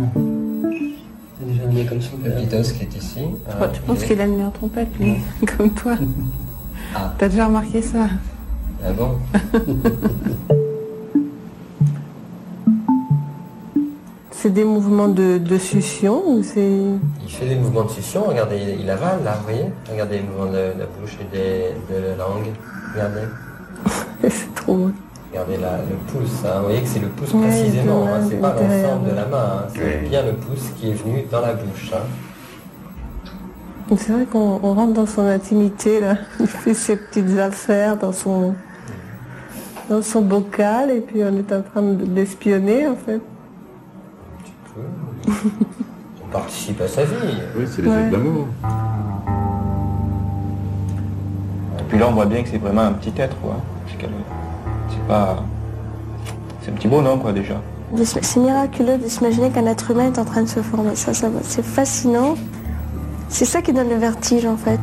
comme 1.88 2.00
ça, 2.00 2.10
le 2.24 2.30
petit 2.30 2.54
os 2.54 2.72
qui 2.72 2.84
est 2.84 2.96
ici. 2.96 3.20
Tu, 3.20 3.62
euh, 3.62 3.66
penses 3.86 4.04
qu'il 4.04 4.20
a 4.20 4.26
le 4.26 4.32
nez 4.32 4.44
en 4.44 4.50
trompette, 4.50 4.88
lui, 4.98 5.16
comme 5.56 5.70
toi 5.70 5.94
ah. 6.94 7.12
T'as 7.18 7.28
déjà 7.28 7.46
remarqué 7.46 7.82
ça? 7.82 8.06
Ah 8.84 8.92
bon? 8.92 9.18
C'est 14.42 14.50
des 14.50 14.64
mouvements 14.64 15.06
de, 15.06 15.56
succion 15.56 16.20
ou 16.26 16.42
c'est... 16.42 16.68
Il 17.22 17.30
fait 17.30 17.46
des 17.46 17.54
mouvements 17.54 17.84
de 17.84 17.90
succion, 17.90 18.24
regardez, 18.24 18.76
il, 18.80 18.90
avale 18.90 19.22
là, 19.22 19.36
vous 19.38 19.44
voyez 19.44 19.66
Regardez 19.88 20.16
les 20.16 20.24
mouvements 20.24 20.50
de, 20.50 20.80
la 20.80 20.86
bouche 20.86 21.16
et 21.20 21.36
de 21.36 22.08
la 22.08 22.16
langue, 22.16 22.50
regardez. 22.92 23.20
c'est 24.28 24.52
trop 24.56 24.74
beau. 24.74 24.90
Regardez 25.30 25.58
là, 25.58 25.78
le 25.88 25.94
pouce, 26.12 26.44
hein. 26.44 26.58
vous 26.58 26.64
voyez 26.64 26.80
que 26.80 26.88
c'est 26.88 26.98
le 26.98 27.06
pouce 27.06 27.32
précisément, 27.32 28.04
hein. 28.08 28.18
c'est 28.28 28.40
pas 28.40 28.52
l'ensemble 28.54 29.10
de 29.10 29.14
la 29.14 29.26
main, 29.26 29.60
hein. 29.60 29.66
c'est 29.76 30.08
bien 30.08 30.22
le 30.24 30.32
pouce 30.32 30.70
qui 30.76 30.90
est 30.90 30.94
venu 30.94 31.24
dans 31.30 31.40
la 31.40 31.52
bouche. 31.52 31.92
C'est 33.96 34.12
vrai 34.12 34.24
qu'on 34.24 34.58
rentre 34.58 34.92
dans 34.92 35.06
son 35.06 35.24
intimité, 35.24 36.00
là. 36.00 36.16
il 36.40 36.48
fait 36.48 36.74
ses 36.74 36.96
petites 36.96 37.38
affaires 37.38 37.96
dans 37.96 38.12
son, 38.12 38.56
dans 39.88 40.02
son 40.02 40.22
bocal 40.22 40.90
et 40.90 41.00
puis 41.00 41.22
on 41.22 41.36
est 41.36 41.52
en 41.52 41.62
train 41.62 41.82
de 41.82 42.12
l'espionner 42.12 42.88
en 42.88 42.96
fait. 42.96 43.20
On 44.76 46.28
participe 46.32 46.80
à 46.80 46.88
sa 46.88 47.04
vie. 47.04 47.14
Oui, 47.56 47.64
c'est 47.68 47.82
les 47.82 47.90
actes 47.90 48.10
d'amour. 48.10 48.46
Et 51.78 51.82
puis 51.88 51.98
là, 51.98 52.08
on 52.08 52.12
voit 52.12 52.26
bien 52.26 52.42
que 52.42 52.48
c'est 52.48 52.58
vraiment 52.58 52.82
un 52.82 52.92
petit 52.92 53.12
être, 53.20 53.36
quoi. 53.40 53.56
C'est 53.88 55.06
pas... 55.06 55.42
C'est 56.62 56.70
un 56.70 56.74
petit 56.74 56.88
bonhomme, 56.88 57.20
quoi, 57.20 57.32
déjà. 57.32 57.60
C'est 58.02 58.40
miraculeux 58.40 58.96
de 58.96 59.08
s'imaginer 59.08 59.50
qu'un 59.50 59.66
être 59.66 59.90
humain 59.90 60.06
est 60.06 60.18
en 60.18 60.24
train 60.24 60.42
de 60.42 60.48
se 60.48 60.60
former. 60.60 60.96
Ça, 60.96 61.12
ça 61.12 61.28
c'est 61.42 61.64
fascinant. 61.64 62.36
C'est 63.28 63.44
ça 63.44 63.60
qui 63.60 63.72
donne 63.72 63.90
le 63.90 63.96
vertige, 63.96 64.46
en 64.46 64.56
fait. 64.56 64.80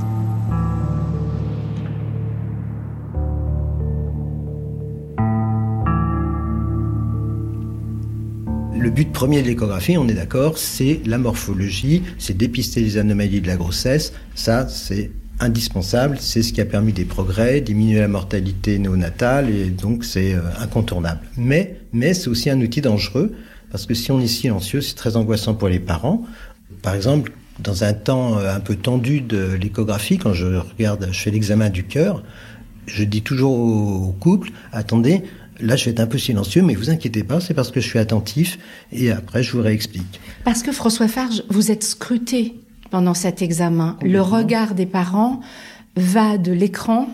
Le 8.89 8.95
but 8.95 9.13
premier 9.13 9.43
de 9.43 9.47
l'échographie, 9.47 9.99
on 9.99 10.07
est 10.07 10.15
d'accord, 10.15 10.57
c'est 10.57 11.01
la 11.05 11.19
morphologie, 11.19 12.01
c'est 12.17 12.35
dépister 12.35 12.81
les 12.81 12.97
anomalies 12.97 13.39
de 13.39 13.45
la 13.45 13.55
grossesse. 13.55 14.13
Ça, 14.33 14.67
c'est 14.67 15.11
indispensable, 15.39 16.17
c'est 16.19 16.41
ce 16.41 16.51
qui 16.51 16.59
a 16.59 16.65
permis 16.65 16.91
des 16.91 17.05
progrès, 17.05 17.61
diminuer 17.61 17.99
la 17.99 18.07
mortalité 18.07 18.79
néonatale, 18.79 19.51
et 19.51 19.65
donc 19.65 20.03
c'est 20.03 20.33
euh, 20.33 20.39
incontournable. 20.59 21.19
Mais, 21.37 21.77
mais 21.93 22.15
c'est 22.15 22.29
aussi 22.29 22.49
un 22.49 22.59
outil 22.61 22.81
dangereux, 22.81 23.35
parce 23.69 23.85
que 23.85 23.93
si 23.93 24.11
on 24.11 24.19
est 24.19 24.25
silencieux, 24.25 24.81
c'est 24.81 24.95
très 24.95 25.17
angoissant 25.17 25.53
pour 25.53 25.67
les 25.67 25.79
parents. 25.79 26.25
Par 26.81 26.95
exemple, 26.95 27.31
dans 27.59 27.83
un 27.83 27.93
temps 27.93 28.39
euh, 28.39 28.55
un 28.55 28.59
peu 28.59 28.75
tendu 28.75 29.21
de 29.21 29.53
l'échographie, 29.53 30.17
quand 30.17 30.33
je 30.33 30.47
regarde, 30.47 31.09
je 31.11 31.19
fais 31.19 31.29
l'examen 31.29 31.69
du 31.69 31.83
cœur, 31.83 32.23
je 32.87 33.03
dis 33.03 33.21
toujours 33.21 33.53
au 33.53 34.15
couple, 34.19 34.49
attendez, 34.71 35.21
Là, 35.61 35.75
je 35.75 35.85
vais 35.85 35.91
être 35.91 35.99
un 35.99 36.07
peu 36.07 36.17
silencieux, 36.17 36.61
mais 36.61 36.75
vous 36.75 36.89
inquiétez 36.89 37.23
pas, 37.23 37.39
c'est 37.39 37.53
parce 37.53 37.71
que 37.71 37.81
je 37.81 37.87
suis 37.87 37.99
attentif 37.99 38.59
et 38.91 39.11
après, 39.11 39.43
je 39.43 39.51
vous 39.51 39.61
réexplique. 39.61 40.19
Parce 40.43 40.63
que 40.63 40.71
François 40.71 41.07
Farge, 41.07 41.43
vous 41.49 41.71
êtes 41.71 41.83
scruté 41.83 42.55
pendant 42.91 43.13
cet 43.13 43.41
examen. 43.41 43.97
Le 44.01 44.21
regard 44.21 44.73
des 44.73 44.85
parents 44.85 45.41
va 45.95 46.37
de 46.37 46.51
l'écran 46.51 47.07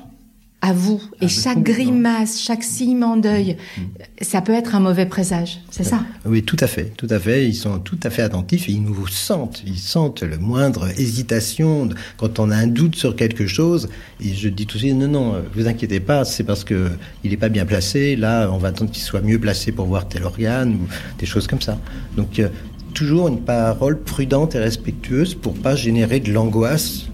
à 0.66 0.74
vous. 0.74 1.00
Et 1.22 1.28
chaque 1.28 1.62
grimace, 1.62 2.42
chaque 2.42 2.64
ciment 2.64 3.18
d'œil, 3.18 3.56
mm. 3.78 3.82
ça 4.22 4.42
peut 4.42 4.54
être 4.54 4.74
un 4.74 4.80
mauvais 4.80 5.06
présage, 5.06 5.60
c'est 5.70 5.84
ça? 5.84 6.00
Oui, 6.26 6.42
tout 6.42 6.58
à 6.60 6.66
fait, 6.66 6.92
tout 6.98 7.08
à 7.12 7.20
fait. 7.20 7.48
Ils 7.48 7.54
sont 7.54 7.78
tout 7.78 8.00
à 8.02 8.10
fait 8.10 8.24
attentifs 8.24 8.68
et 8.68 8.72
ils 8.72 8.82
nous 8.82 9.08
sentent. 9.08 9.62
Ils 9.68 9.78
sentent 9.78 10.24
le 10.24 10.40
moindre 10.40 10.90
hésitation 11.00 11.90
quand 12.18 12.40
on 12.40 12.50
a 12.50 12.56
un 12.56 12.66
doute 12.66 12.96
sur 12.96 13.16
quelque 13.16 13.46
chose. 13.46 13.90
Et 14.20 14.34
je 14.34 14.50
dis 14.50 14.66
tout 14.66 14.78
de 14.78 14.80
suite, 14.80 14.96
non, 14.96 15.08
non, 15.08 15.44
vous 15.54 15.68
inquiétez 15.68 16.00
pas, 16.00 16.26
c'est 16.26 16.44
parce 16.44 16.64
que 16.64 16.90
il 17.24 17.30
n'est 17.30 17.38
pas 17.38 17.50
bien 17.50 17.66
placé. 17.66 18.16
Là, 18.16 18.50
on 18.52 18.58
va 18.58 18.70
attendre 18.70 18.90
qu'il 18.90 19.04
soit 19.04 19.22
mieux 19.22 19.40
placé 19.40 19.72
pour 19.72 19.86
voir 19.86 20.08
tel 20.08 20.24
organe 20.24 20.74
ou 20.74 20.88
des 21.20 21.28
choses 21.28 21.46
comme 21.46 21.62
ça. 21.62 21.78
Donc, 22.18 22.40
euh, 22.40 22.50
toujours 22.96 23.28
une 23.28 23.42
parole 23.42 24.02
prudente 24.02 24.56
et 24.56 24.60
respectueuse 24.60 25.36
pour 25.36 25.54
pas 25.54 25.76
générer 25.76 26.20
de 26.20 26.32
l'angoisse 26.32 27.08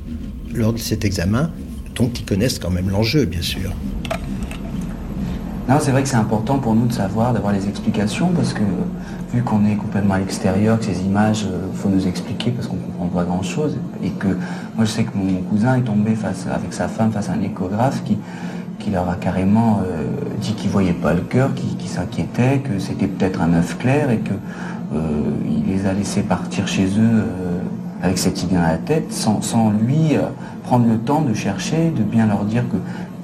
lors 0.54 0.72
de 0.72 0.80
cet 0.80 1.04
examen 1.04 1.52
ils 2.08 2.26
connaissent 2.26 2.60
quand 2.60 2.72
même 2.72 2.90
l'enjeu, 2.90 3.26
bien 3.26 3.42
sûr. 3.42 3.72
Non, 5.70 5.78
c'est 5.80 5.92
vrai 5.92 6.04
que 6.04 6.10
c'est 6.10 6.18
important 6.18 6.58
pour 6.58 6.76
nous 6.76 6.88
de 6.88 6.94
savoir, 6.94 7.34
d'avoir 7.34 7.54
les 7.54 7.68
explications, 7.68 8.30
parce 8.36 8.54
que 8.54 8.64
vu 9.34 9.42
qu'on 9.42 9.66
est 9.66 9.76
complètement 9.76 10.16
à 10.16 10.20
l'extérieur, 10.20 10.80
que 10.80 10.86
ces 10.86 11.02
images, 11.02 11.44
il 11.44 11.54
euh, 11.54 11.74
faut 11.74 11.90
nous 11.90 12.08
expliquer 12.08 12.52
parce 12.52 12.68
qu'on 12.68 12.76
comprend 12.76 13.06
pas 13.08 13.24
grand-chose. 13.24 13.78
Et 14.04 14.10
que 14.10 14.28
moi, 14.76 14.86
je 14.86 14.86
sais 14.86 15.04
que 15.04 15.16
mon 15.16 15.42
cousin 15.44 15.76
est 15.76 15.84
tombé 15.84 16.16
face, 16.16 16.46
avec 16.54 16.74
sa 16.74 16.88
femme 16.88 17.12
face 17.12 17.30
à 17.30 17.34
un 17.34 17.42
échographe 17.42 18.04
qui, 18.04 18.18
qui 18.80 18.90
leur 18.90 19.10
a 19.10 19.16
carrément 19.16 19.82
euh, 19.86 20.08
dit 20.42 20.54
qu'il 20.54 20.70
voyait 20.70 20.94
pas 20.94 21.14
le 21.14 21.22
cœur, 21.22 21.54
qui, 21.54 21.88
s'inquiétait, 21.88 22.60
que 22.60 22.80
c'était 22.80 23.08
peut-être 23.08 23.42
un 23.42 23.54
œuf 23.54 23.78
clair 23.78 24.10
et 24.10 24.18
que 24.18 24.34
euh, 24.94 25.00
les 25.68 25.86
a 25.86 25.94
laissés 25.94 26.24
partir 26.24 26.68
chez 26.68 26.88
eux 27.00 27.26
avec 28.02 28.18
cette 28.18 28.42
idée 28.44 28.56
dans 28.56 28.62
la 28.62 28.78
tête, 28.78 29.14
sans, 29.14 29.42
sans 29.42 29.70
lui 29.70 30.16
prendre 30.72 30.88
le 30.88 31.00
temps 31.00 31.20
de 31.20 31.34
chercher, 31.34 31.90
de 31.90 32.02
bien 32.02 32.28
leur 32.28 32.46
dire 32.46 32.64
que 32.70 32.78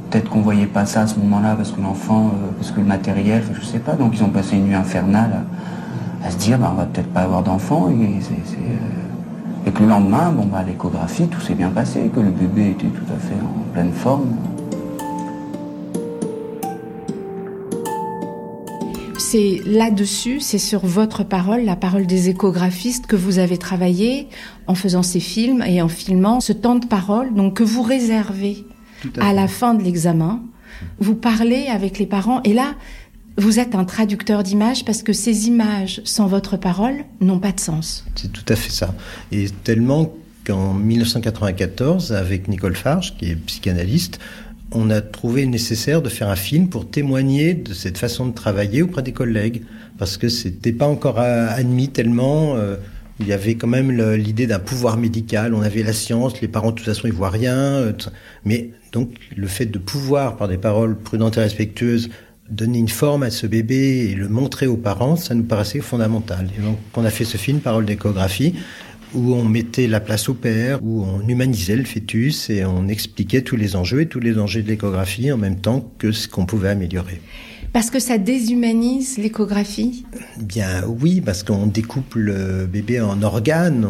peut-être 0.09 0.29
qu'on 0.29 0.41
voyait 0.41 0.65
pas 0.65 0.85
ça 0.85 1.03
à 1.03 1.07
ce 1.07 1.17
moment-là 1.19 1.55
parce 1.55 1.71
que 1.71 1.79
l'enfant, 1.79 2.31
parce 2.57 2.71
que 2.71 2.81
le 2.81 2.85
matériel, 2.85 3.41
je 3.53 3.65
sais 3.65 3.79
pas. 3.79 3.93
Donc 3.93 4.11
ils 4.15 4.21
ont 4.21 4.27
passé 4.27 4.57
une 4.57 4.65
nuit 4.65 4.75
infernale 4.75 5.45
à 6.25 6.29
se 6.29 6.35
dire, 6.35 6.57
bah, 6.59 6.69
on 6.73 6.75
va 6.75 6.83
peut-être 6.83 7.07
pas 7.07 7.21
avoir 7.21 7.43
d'enfant. 7.43 7.87
Euh, 7.87 9.65
et, 9.65 9.71
que 9.71 9.81
le 9.81 9.87
lendemain, 9.87 10.33
bon, 10.35 10.45
bah, 10.45 10.65
l'échographie, 10.67 11.29
tout 11.29 11.39
s'est 11.39 11.53
bien 11.53 11.69
passé, 11.69 12.11
que 12.13 12.19
le 12.19 12.31
bébé 12.31 12.71
était 12.71 12.87
tout 12.87 13.13
à 13.15 13.17
fait 13.17 13.35
en 13.35 13.73
pleine 13.73 13.93
forme. 13.93 14.25
C'est 19.29 19.61
là-dessus, 19.65 20.39
c'est 20.39 20.57
sur 20.57 20.85
votre 20.85 21.25
parole, 21.25 21.65
la 21.65 21.75
parole 21.75 22.07
des 22.07 22.29
échographistes 22.29 23.07
que 23.07 23.17
vous 23.17 23.39
avez 23.39 23.57
travaillé 23.57 24.29
en 24.67 24.75
faisant 24.75 25.03
ces 25.03 25.19
films 25.19 25.61
et 25.63 25.81
en 25.81 25.89
filmant 25.89 26.39
ce 26.39 26.53
temps 26.53 26.75
de 26.75 26.85
parole, 26.85 27.33
donc 27.33 27.55
que 27.55 27.63
vous 27.63 27.81
réservez 27.81 28.63
à, 29.19 29.33
la 29.33 29.49
fin 29.49 29.73
de 29.73 29.83
l'examen. 29.83 30.41
Vous 30.99 31.15
parlez 31.15 31.67
avec 31.67 31.99
les 31.99 32.05
parents 32.05 32.41
et 32.43 32.53
là, 32.53 32.75
vous 33.37 33.59
êtes 33.59 33.75
un 33.75 33.83
traducteur 33.83 34.43
d'images 34.43 34.85
parce 34.85 35.03
que 35.03 35.11
ces 35.11 35.47
images, 35.47 36.01
sans 36.05 36.27
votre 36.27 36.55
parole, 36.55 37.03
n'ont 37.19 37.39
pas 37.39 37.51
de 37.51 37.59
sens. 37.59 38.05
C'est 38.15 38.31
tout 38.31 38.45
à 38.47 38.55
fait 38.55 38.71
ça. 38.71 38.95
Et 39.33 39.49
tellement 39.65 40.13
qu'en 40.45 40.73
1994, 40.73 42.13
avec 42.13 42.47
Nicole 42.47 42.77
Farge, 42.77 43.17
qui 43.17 43.31
est 43.31 43.35
psychanalyste, 43.35 44.19
on 44.71 44.89
a 44.89 45.01
trouvé 45.01 45.45
nécessaire 45.45 46.01
de 46.01 46.09
faire 46.09 46.29
un 46.29 46.35
film 46.35 46.69
pour 46.69 46.89
témoigner 46.89 47.53
de 47.53 47.73
cette 47.73 47.97
façon 47.97 48.27
de 48.27 48.33
travailler 48.33 48.81
auprès 48.81 49.01
des 49.01 49.13
collègues, 49.13 49.63
parce 49.97 50.17
que 50.17 50.29
c'était 50.29 50.73
pas 50.73 50.87
encore 50.87 51.19
admis 51.19 51.89
tellement. 51.89 52.55
Euh, 52.55 52.75
il 53.19 53.27
y 53.27 53.33
avait 53.33 53.55
quand 53.55 53.67
même 53.67 53.91
l'idée 54.13 54.45
d'un 54.45 54.59
pouvoir 54.59 54.97
médical. 54.97 55.55
On 55.55 55.61
avait 55.61 55.81
la 55.81 55.93
science, 55.93 56.39
les 56.39 56.47
parents 56.47 56.69
de 56.69 56.75
toute 56.75 56.85
façon 56.85 57.07
ils 57.07 57.13
voient 57.13 57.31
rien, 57.31 57.55
euh, 57.55 57.93
mais 58.45 58.71
donc 58.91 59.15
le 59.35 59.47
fait 59.47 59.65
de 59.65 59.79
pouvoir 59.79 60.37
par 60.37 60.47
des 60.47 60.57
paroles 60.57 60.95
prudentes 60.95 61.37
et 61.37 61.41
respectueuses 61.41 62.09
donner 62.49 62.79
une 62.79 62.89
forme 62.89 63.23
à 63.23 63.29
ce 63.29 63.45
bébé 63.45 64.09
et 64.09 64.15
le 64.15 64.29
montrer 64.29 64.67
aux 64.67 64.77
parents, 64.77 65.15
ça 65.15 65.35
nous 65.35 65.43
paraissait 65.43 65.79
fondamental. 65.79 66.49
Et 66.57 66.61
donc, 66.61 66.77
on 66.95 67.03
a 67.03 67.09
fait 67.09 67.25
ce 67.25 67.37
film, 67.37 67.59
Parole 67.59 67.85
d'échographie, 67.85 68.55
où 69.13 69.33
on 69.33 69.43
mettait 69.43 69.87
la 69.87 69.99
place 69.99 70.29
au 70.29 70.33
père, 70.33 70.83
où 70.83 71.03
on 71.03 71.27
humanisait 71.27 71.75
le 71.75 71.85
fœtus 71.85 72.49
et 72.49 72.65
on 72.65 72.87
expliquait 72.87 73.41
tous 73.41 73.55
les 73.55 73.75
enjeux 73.75 74.01
et 74.01 74.07
tous 74.07 74.19
les 74.19 74.33
dangers 74.33 74.61
de 74.61 74.67
l'échographie 74.67 75.31
en 75.31 75.37
même 75.37 75.59
temps 75.59 75.91
que 75.97 76.11
ce 76.11 76.27
qu'on 76.27 76.45
pouvait 76.45 76.69
améliorer. 76.69 77.21
Parce 77.73 77.89
que 77.89 77.99
ça 77.99 78.17
déshumanise 78.17 79.17
l'échographie? 79.17 80.05
Bien 80.39 80.83
oui, 80.85 81.21
parce 81.21 81.43
qu'on 81.43 81.67
découpe 81.67 82.15
le 82.15 82.65
bébé 82.65 83.01
en 83.01 83.21
organes, 83.21 83.87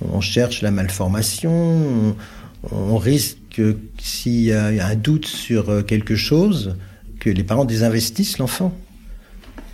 on, 0.00 0.20
cherche 0.20 0.62
la 0.62 0.70
malformation, 0.70 1.50
on, 1.50 2.16
on 2.70 2.96
risque, 2.96 3.60
s'il 4.00 4.44
y 4.44 4.52
a 4.52 4.86
un 4.86 4.94
doute 4.94 5.26
sur 5.26 5.84
quelque 5.86 6.16
chose, 6.16 6.76
que 7.18 7.30
les 7.30 7.42
parents 7.42 7.64
désinvestissent 7.64 8.38
l'enfant. 8.38 8.72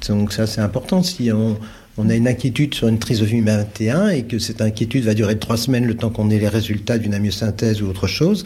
Donc 0.08 0.32
ça, 0.32 0.46
c'est 0.46 0.60
important. 0.60 1.02
Si 1.02 1.30
on, 1.32 1.58
a 2.09 2.14
une 2.14 2.28
inquiétude 2.28 2.74
sur 2.74 2.88
une 2.88 2.98
trisomie 2.98 3.40
21 3.40 4.09
et 4.09 4.22
que 4.22 4.38
cette 4.38 4.61
inquiétude 4.61 5.04
va 5.04 5.14
durer 5.14 5.38
trois 5.38 5.57
semaines, 5.57 5.87
le 5.87 5.96
temps 5.96 6.11
qu'on 6.11 6.30
ait 6.30 6.38
les 6.38 6.48
résultats 6.48 6.98
d'une 6.98 7.14
amyosynthèse 7.14 7.83
ou 7.83 7.87
autre 7.87 8.07
chose, 8.07 8.44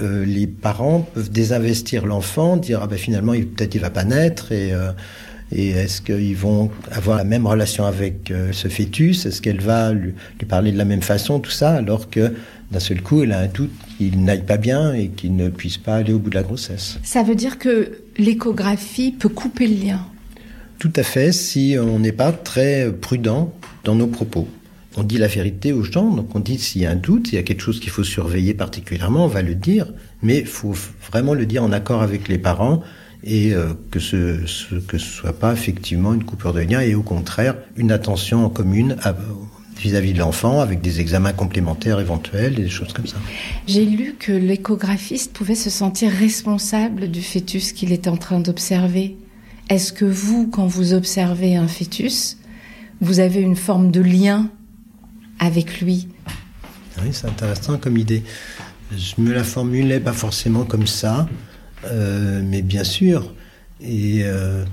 euh, 0.00 0.24
les 0.24 0.46
parents 0.46 1.08
peuvent 1.14 1.30
désinvestir 1.30 2.06
l'enfant, 2.06 2.56
dire 2.56 2.80
ah 2.82 2.86
ben 2.86 2.98
finalement 2.98 3.32
peut-être 3.32 3.74
il 3.74 3.80
va 3.80 3.90
pas 3.90 4.04
naître 4.04 4.52
et 4.52 4.72
euh, 4.72 4.90
est-ce 5.52 6.02
qu'ils 6.02 6.36
vont 6.36 6.70
avoir 6.90 7.16
la 7.16 7.24
même 7.24 7.46
relation 7.46 7.86
avec 7.86 8.30
euh, 8.30 8.52
ce 8.52 8.68
fœtus? 8.68 9.26
Est-ce 9.26 9.40
qu'elle 9.40 9.60
va 9.60 9.92
lui, 9.92 10.14
parler 10.48 10.72
de 10.72 10.78
la 10.78 10.84
même 10.84 11.02
façon, 11.02 11.38
tout 11.38 11.50
ça, 11.50 11.74
alors 11.74 12.10
que 12.10 12.32
d'un 12.72 12.80
seul 12.80 13.00
coup, 13.00 13.22
elle 13.22 13.32
a 13.32 13.38
un 13.40 13.46
doute 13.46 13.70
qu'il 13.96 14.22
n'aille 14.24 14.44
pas 14.44 14.56
bien 14.56 14.92
et 14.92 15.08
qu'il 15.08 15.36
ne 15.36 15.48
puisse 15.48 15.78
pas 15.78 15.96
aller 15.96 16.12
au 16.12 16.18
bout 16.18 16.30
de 16.30 16.34
la 16.34 16.42
grossesse. 16.42 16.98
Ça 17.04 17.22
veut 17.22 17.36
dire 17.36 17.58
que 17.58 17.92
l'échographie 18.18 19.12
peut 19.12 19.28
couper 19.28 19.68
le 19.68 19.86
lien 19.86 20.06
Tout 20.78 20.92
à 20.96 21.02
fait, 21.02 21.32
si 21.32 21.76
on 21.80 21.98
n'est 21.98 22.12
pas 22.12 22.32
très 22.32 22.92
prudent 22.92 23.52
dans 23.84 23.94
nos 23.94 24.06
propos. 24.06 24.48
On 24.98 25.02
dit 25.02 25.18
la 25.18 25.26
vérité 25.26 25.72
aux 25.72 25.82
gens, 25.82 26.10
donc 26.10 26.34
on 26.34 26.40
dit 26.40 26.58
s'il 26.58 26.82
y 26.82 26.86
a 26.86 26.90
un 26.90 26.96
doute, 26.96 27.28
s'il 27.28 27.36
y 27.36 27.38
a 27.38 27.42
quelque 27.42 27.60
chose 27.60 27.80
qu'il 27.80 27.90
faut 27.90 28.04
surveiller 28.04 28.54
particulièrement, 28.54 29.26
on 29.26 29.28
va 29.28 29.42
le 29.42 29.54
dire, 29.54 29.92
mais 30.22 30.38
il 30.38 30.46
faut 30.46 30.74
vraiment 31.10 31.34
le 31.34 31.44
dire 31.44 31.62
en 31.62 31.72
accord 31.72 32.02
avec 32.02 32.28
les 32.28 32.38
parents 32.38 32.82
et 33.22 33.52
euh, 33.54 33.74
que 33.90 34.00
ce, 34.00 34.40
que 34.86 34.98
ce 34.98 35.06
soit 35.06 35.38
pas 35.38 35.52
effectivement 35.52 36.14
une 36.14 36.24
coupure 36.24 36.54
de 36.54 36.60
lien 36.60 36.80
et 36.80 36.94
au 36.94 37.02
contraire 37.02 37.56
une 37.76 37.92
attention 37.92 38.44
en 38.44 38.48
commune 38.48 38.96
vis-à-vis 39.78 40.14
de 40.14 40.18
l'enfant 40.18 40.60
avec 40.60 40.80
des 40.80 41.00
examens 41.00 41.32
complémentaires 41.32 42.00
éventuels 42.00 42.54
des 42.54 42.68
choses 42.68 42.92
comme 42.92 43.06
ça. 43.06 43.16
J'ai 43.66 43.84
lu 43.84 44.14
que 44.18 44.32
l'échographiste 44.32 45.32
pouvait 45.32 45.54
se 45.54 45.70
sentir 45.70 46.10
responsable 46.10 47.10
du 47.10 47.20
fœtus 47.20 47.72
qu'il 47.72 47.92
est 47.92 48.08
en 48.08 48.16
train 48.16 48.40
d'observer. 48.40 49.16
Est-ce 49.68 49.92
que 49.92 50.04
vous, 50.04 50.46
quand 50.46 50.66
vous 50.66 50.94
observez 50.94 51.56
un 51.56 51.66
fœtus, 51.68 52.38
vous 53.00 53.20
avez 53.20 53.40
une 53.40 53.56
forme 53.56 53.90
de 53.90 54.00
lien 54.00 54.48
avec 55.38 55.80
lui? 55.80 56.08
Oui, 57.02 57.08
c'est 57.12 57.26
intéressant 57.26 57.76
comme 57.76 57.98
idée. 57.98 58.22
Je 58.96 59.20
me 59.20 59.32
la 59.32 59.44
formulais 59.44 60.00
pas 60.00 60.12
forcément 60.12 60.64
comme 60.64 60.86
ça. 60.86 61.28
Euh, 61.84 62.42
mais 62.44 62.62
bien 62.62 62.84
sûr, 62.84 63.32
et 63.80 64.22
euh, 64.24 64.64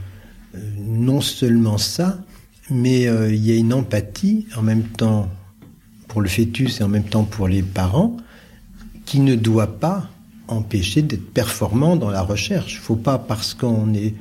non 0.77 1.21
seulement 1.21 1.77
ça, 1.77 2.17
mais 2.69 3.07
euh, 3.07 3.33
il 3.33 3.45
y 3.45 3.51
a 3.51 3.55
une 3.55 3.73
empathie 3.73 4.47
en 4.55 4.61
même 4.61 4.83
temps 4.83 5.29
pour 6.07 6.21
le 6.21 6.29
fœtus 6.29 6.79
et 6.79 6.83
en 6.83 6.87
même 6.87 7.03
temps 7.03 7.23
pour 7.23 7.47
les 7.47 7.61
parents 7.61 8.17
qui 9.05 9.19
ne 9.19 9.35
doit 9.35 9.79
pas 9.79 10.09
empêcher 10.47 11.01
d'être 11.01 11.33
performant 11.33 11.95
dans 11.95 12.09
la 12.09 12.21
recherche. 12.21 12.73
Il 12.73 12.77
ne 12.77 12.83
faut 12.83 12.95
pas, 12.95 13.17
parce 13.17 13.53
qu'on 13.53 13.93
est 13.93 14.13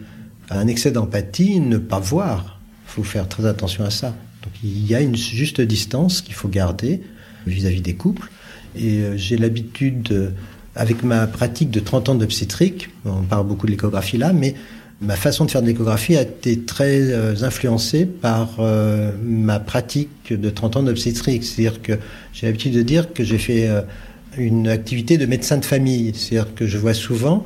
un 0.58 0.66
excès 0.66 0.90
d'empathie, 0.90 1.60
ne 1.60 1.78
pas 1.78 1.98
voir. 1.98 2.60
Il 2.86 2.92
faut 2.92 3.04
faire 3.04 3.28
très 3.28 3.46
attention 3.46 3.84
à 3.84 3.90
ça. 3.90 4.14
Donc 4.42 4.52
il 4.62 4.86
y 4.86 4.94
a 4.94 5.00
une 5.00 5.16
juste 5.16 5.60
distance 5.60 6.20
qu'il 6.20 6.34
faut 6.34 6.48
garder 6.48 7.02
vis-à-vis 7.46 7.78
-vis 7.78 7.82
des 7.82 7.94
couples. 7.94 8.30
Et 8.76 9.02
j'ai 9.16 9.36
l'habitude 9.36 10.32
avec 10.74 11.02
ma 11.02 11.26
pratique 11.26 11.70
de 11.70 11.80
30 11.80 12.08
ans 12.10 12.14
d'obstétrique, 12.14 12.88
on 13.04 13.22
parle 13.22 13.46
beaucoup 13.46 13.66
de 13.66 13.72
l'échographie 13.72 14.16
là, 14.16 14.32
mais 14.32 14.54
ma 15.00 15.16
façon 15.16 15.44
de 15.44 15.50
faire 15.50 15.62
de 15.62 15.66
l'échographie 15.66 16.16
a 16.16 16.22
été 16.22 16.60
très 16.60 17.12
euh, 17.12 17.34
influencée 17.42 18.06
par 18.06 18.56
euh, 18.60 19.12
ma 19.22 19.60
pratique 19.60 20.32
de 20.32 20.50
30 20.50 20.76
ans 20.76 20.82
d'obstétrique. 20.84 21.44
C'est-à-dire 21.44 21.82
que 21.82 21.92
j'ai 22.32 22.46
l'habitude 22.46 22.72
de 22.72 22.82
dire 22.82 23.12
que 23.12 23.24
j'ai 23.24 23.38
fait 23.38 23.68
euh, 23.68 23.82
une 24.38 24.68
activité 24.68 25.18
de 25.18 25.26
médecin 25.26 25.58
de 25.58 25.64
famille. 25.64 26.12
C'est-à-dire 26.14 26.54
que 26.54 26.66
je 26.66 26.78
vois 26.78 26.94
souvent 26.94 27.44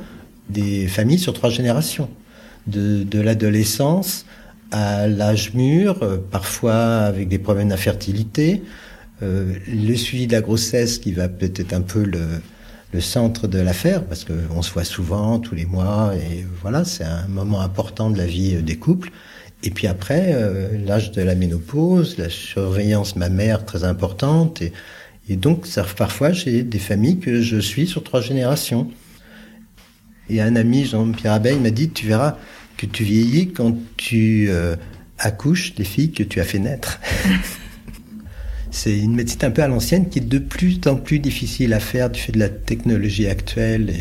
des 0.49 0.87
familles 0.87 1.19
sur 1.19 1.33
trois 1.33 1.49
générations, 1.49 2.09
de, 2.67 3.03
de 3.03 3.19
l'adolescence 3.19 4.25
à 4.71 5.07
l'âge 5.07 5.53
mûr, 5.53 6.21
parfois 6.29 6.99
avec 6.99 7.27
des 7.29 7.39
problèmes 7.39 7.69
d'infertilité, 7.69 8.63
le 9.21 9.95
suivi 9.95 10.27
de 10.27 10.33
la 10.33 10.41
grossesse 10.41 10.97
qui 10.97 11.13
va 11.13 11.29
peut-être 11.29 11.73
un 11.73 11.81
peu 11.81 12.03
le, 12.03 12.41
le 12.93 13.01
centre 13.01 13.47
de 13.47 13.59
l'affaire, 13.59 14.03
parce 14.03 14.25
qu'on 14.25 14.61
se 14.61 14.71
voit 14.71 14.83
souvent, 14.83 15.39
tous 15.39 15.55
les 15.55 15.65
mois, 15.65 16.13
et 16.15 16.45
voilà, 16.61 16.85
c'est 16.85 17.03
un 17.03 17.27
moment 17.27 17.61
important 17.61 18.09
de 18.09 18.17
la 18.17 18.25
vie 18.25 18.55
euh, 18.55 18.61
des 18.61 18.77
couples. 18.77 19.11
Et 19.63 19.71
puis 19.71 19.87
après, 19.87 20.31
euh, 20.33 20.69
l'âge 20.85 21.11
de 21.11 21.21
la 21.21 21.35
ménopause, 21.35 22.17
la 22.17 22.29
surveillance 22.29 23.15
mammaire 23.15 23.65
très 23.65 23.83
importante. 23.83 24.61
Et, 24.61 24.71
et 25.29 25.35
donc, 25.35 25.65
ça, 25.65 25.83
parfois, 25.97 26.31
j'ai 26.31 26.63
des 26.63 26.79
familles 26.79 27.19
que 27.19 27.41
je 27.41 27.57
suis 27.57 27.87
sur 27.87 28.03
trois 28.03 28.21
générations. 28.21 28.89
Et 30.29 30.41
un 30.41 30.55
ami, 30.55 30.85
Jean-Pierre 30.85 31.33
Abeille, 31.33 31.59
m'a 31.59 31.71
dit, 31.71 31.89
tu 31.89 32.07
verras 32.07 32.37
que 32.77 32.85
tu 32.85 33.03
vieillis 33.03 33.51
quand 33.51 33.75
tu 33.97 34.47
euh, 34.49 34.75
accouches 35.17 35.73
les 35.77 35.85
filles 35.85 36.11
que 36.11 36.23
tu 36.23 36.39
as 36.39 36.43
fait 36.43 36.59
naître. 36.59 36.99
c'est 38.71 38.97
une 38.97 39.15
médecine 39.15 39.39
un 39.43 39.51
peu 39.51 39.63
à 39.63 39.67
l'ancienne 39.67 40.09
qui 40.09 40.19
est 40.19 40.27
de 40.27 40.39
plus 40.39 40.79
en 40.85 40.95
plus 40.95 41.19
difficile 41.19 41.73
à 41.73 41.79
faire 41.79 42.09
du 42.09 42.19
fait 42.19 42.31
de 42.31 42.39
la 42.39 42.49
technologie 42.49 43.27
actuelle 43.27 43.91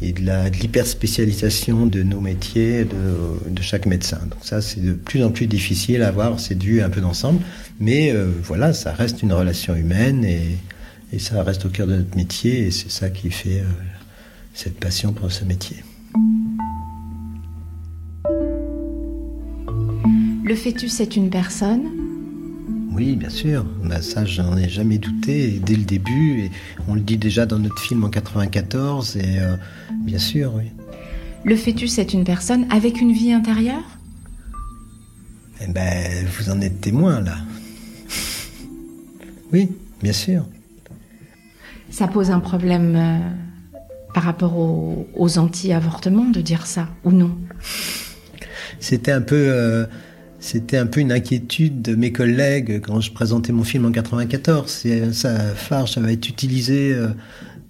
et, 0.00 0.12
de 0.12 0.20
l'hyperspécialisation 0.60 1.86
de 1.86 2.02
nos 2.02 2.20
métiers, 2.20 2.84
de, 2.84 3.62
chaque 3.62 3.86
médecin. 3.86 4.18
Donc 4.30 4.40
ça, 4.42 4.60
c'est 4.60 4.84
de 4.84 4.94
plus 4.94 5.22
en 5.22 5.30
plus 5.30 5.46
difficile 5.46 6.02
à 6.02 6.08
avoir 6.08 6.40
ces 6.40 6.56
deux 6.56 6.82
un 6.82 6.90
peu 6.90 7.00
d'ensemble. 7.00 7.40
Mais 7.78 8.10
euh, 8.10 8.32
voilà, 8.42 8.72
ça 8.72 8.92
reste 8.92 9.22
une 9.22 9.32
relation 9.32 9.76
humaine 9.76 10.24
et, 10.24 10.58
ça 11.18 11.42
reste 11.42 11.66
au 11.66 11.68
cœur 11.68 11.86
de 11.86 11.96
notre 11.96 12.16
métier 12.16 12.66
et 12.66 12.70
c'est 12.70 12.90
ça 12.90 13.10
qui 13.10 13.30
fait 13.30 13.60
euh, 13.60 13.64
cette 14.54 14.78
passion 14.78 15.12
pour 15.12 15.32
ce 15.32 15.44
métier. 15.44 15.76
Le 20.44 20.54
fœtus 20.54 21.00
est 21.00 21.16
une 21.16 21.30
personne? 21.30 21.88
Oui, 22.92 23.16
bien 23.16 23.30
sûr. 23.30 23.64
Bah, 23.84 24.02
ça, 24.02 24.24
j'en 24.26 24.56
ai 24.56 24.68
jamais 24.68 24.98
douté 24.98 25.60
dès 25.64 25.76
le 25.76 25.84
début. 25.84 26.40
Et 26.40 26.50
on 26.88 26.94
le 26.94 27.00
dit 27.00 27.16
déjà 27.16 27.46
dans 27.46 27.58
notre 27.58 27.80
film 27.80 28.04
en 28.04 28.10
94. 28.10 29.16
Et 29.16 29.38
euh, 29.38 29.56
bien 30.04 30.18
sûr, 30.18 30.52
oui. 30.54 30.64
Le 31.44 31.56
fœtus 31.56 31.98
est 31.98 32.12
une 32.12 32.24
personne 32.24 32.66
avec 32.70 33.00
une 33.00 33.12
vie 33.12 33.32
intérieure? 33.32 33.98
Eh 35.60 35.72
ben, 35.72 36.26
vous 36.38 36.50
en 36.50 36.60
êtes 36.60 36.80
témoin 36.80 37.20
là. 37.20 37.36
Oui, 39.52 39.68
bien 40.02 40.14
sûr. 40.14 40.46
Ça 41.90 42.08
pose 42.08 42.30
un 42.30 42.40
problème 42.40 42.96
euh, 42.96 43.18
par 44.14 44.24
rapport 44.24 44.56
aux, 44.56 45.38
anti-avortements 45.38 46.30
de 46.30 46.40
dire 46.40 46.66
ça, 46.66 46.88
ou 47.04 47.12
non 47.12 47.36
C'était 48.80 49.12
un 49.12 49.20
peu... 49.20 49.46
Euh, 49.48 49.86
c'était 50.40 50.76
un 50.76 50.86
peu 50.86 50.98
une 50.98 51.12
inquiétude 51.12 51.82
de 51.82 51.94
mes 51.94 52.10
collègues 52.10 52.80
quand 52.84 53.00
je 53.00 53.12
présentais 53.12 53.52
mon 53.52 53.62
film 53.62 53.84
en 53.84 53.92
94. 53.92 54.84
ça, 55.12 55.54
va 56.00 56.12
être 56.12 56.28
utilisé 56.28 56.92
euh, 56.92 57.10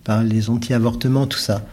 par 0.05 0.23
les 0.25 0.49
anti-avortements, 0.49 1.27
tout 1.27 1.39
ça. 1.39 1.67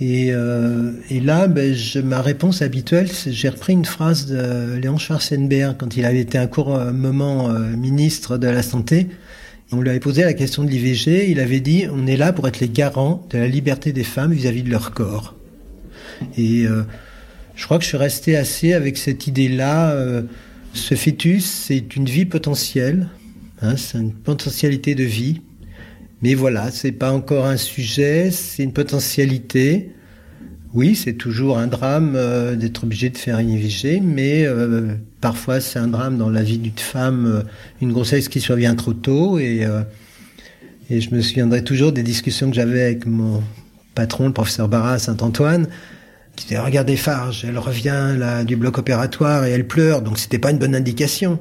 Et, 0.00 0.28
et 0.28 1.20
là, 1.20 1.48
ben, 1.48 1.74
ma 2.04 2.22
réponse 2.22 2.62
habituelle, 2.62 3.08
j'ai 3.26 3.48
repris 3.48 3.72
une 3.72 3.84
phrase 3.84 4.26
de 4.26 4.76
Léon 4.76 4.96
Schwarzenberg 4.96 5.76
quand 5.76 5.96
il 5.96 6.04
avait 6.04 6.20
été 6.20 6.38
un 6.38 6.46
court 6.46 6.78
moment 6.92 7.48
ministre 7.48 8.38
de 8.38 8.46
la 8.46 8.62
Santé. 8.62 9.08
On 9.70 9.82
lui 9.82 9.90
avait 9.90 10.00
posé 10.00 10.22
la 10.22 10.32
question 10.32 10.64
de 10.64 10.70
l'IVG, 10.70 11.30
il 11.30 11.40
avait 11.40 11.60
dit 11.60 11.86
on 11.92 12.06
est 12.06 12.16
là 12.16 12.32
pour 12.32 12.48
être 12.48 12.58
les 12.58 12.70
garants 12.70 13.26
de 13.28 13.36
la 13.38 13.46
liberté 13.46 13.92
des 13.92 14.04
femmes 14.04 14.32
vis-à-vis 14.32 14.62
de 14.62 14.70
leur 14.70 14.92
corps. 14.92 15.36
Et 16.38 16.66
euh, 16.66 16.84
je 17.54 17.64
crois 17.64 17.76
que 17.76 17.84
je 17.84 17.88
suis 17.88 17.98
resté 17.98 18.36
assez 18.36 18.72
avec 18.72 18.96
cette 18.96 19.26
idée-là. 19.26 19.90
Euh, 19.90 20.22
ce 20.72 20.94
fœtus, 20.94 21.44
c'est 21.44 21.96
une 21.96 22.06
vie 22.06 22.24
potentielle, 22.24 23.08
hein, 23.60 23.76
c'est 23.76 23.98
une 23.98 24.12
potentialité 24.12 24.94
de 24.94 25.04
vie. 25.04 25.42
Mais 26.22 26.34
voilà, 26.34 26.70
c'est 26.70 26.92
pas 26.92 27.12
encore 27.12 27.46
un 27.46 27.58
sujet, 27.58 28.30
c'est 28.30 28.64
une 28.64 28.72
potentialité. 28.72 29.90
Oui, 30.78 30.94
c'est 30.94 31.14
toujours 31.14 31.58
un 31.58 31.66
drame 31.66 32.12
euh, 32.14 32.54
d'être 32.54 32.84
obligé 32.84 33.10
de 33.10 33.18
faire 33.18 33.40
une 33.40 33.50
IVG, 33.50 34.00
mais 34.00 34.46
euh, 34.46 34.94
parfois 35.20 35.60
c'est 35.60 35.80
un 35.80 35.88
drame 35.88 36.16
dans 36.16 36.30
la 36.30 36.44
vie 36.44 36.58
d'une 36.58 36.78
femme, 36.78 37.26
euh, 37.26 37.42
une 37.82 37.92
grossesse 37.92 38.28
qui 38.28 38.40
survient 38.40 38.76
trop 38.76 38.92
tôt. 38.92 39.40
Et, 39.40 39.66
et 40.88 41.00
je 41.00 41.12
me 41.12 41.20
souviendrai 41.20 41.64
toujours 41.64 41.90
des 41.90 42.04
discussions 42.04 42.48
que 42.48 42.54
j'avais 42.54 42.80
avec 42.80 43.06
mon 43.06 43.42
patron, 43.96 44.28
le 44.28 44.32
professeur 44.32 44.68
Barra 44.68 44.92
à 44.92 44.98
Saint-Antoine, 45.00 45.66
qui 46.36 46.46
disait 46.46 46.60
Regardez 46.60 46.94
Farge, 46.94 47.44
elle 47.44 47.58
revient 47.58 48.14
du 48.46 48.54
bloc 48.54 48.78
opératoire 48.78 49.46
et 49.46 49.50
elle 49.50 49.66
pleure, 49.66 50.00
donc 50.00 50.16
c'était 50.16 50.38
pas 50.38 50.52
une 50.52 50.58
bonne 50.58 50.76
indication. 50.76 51.40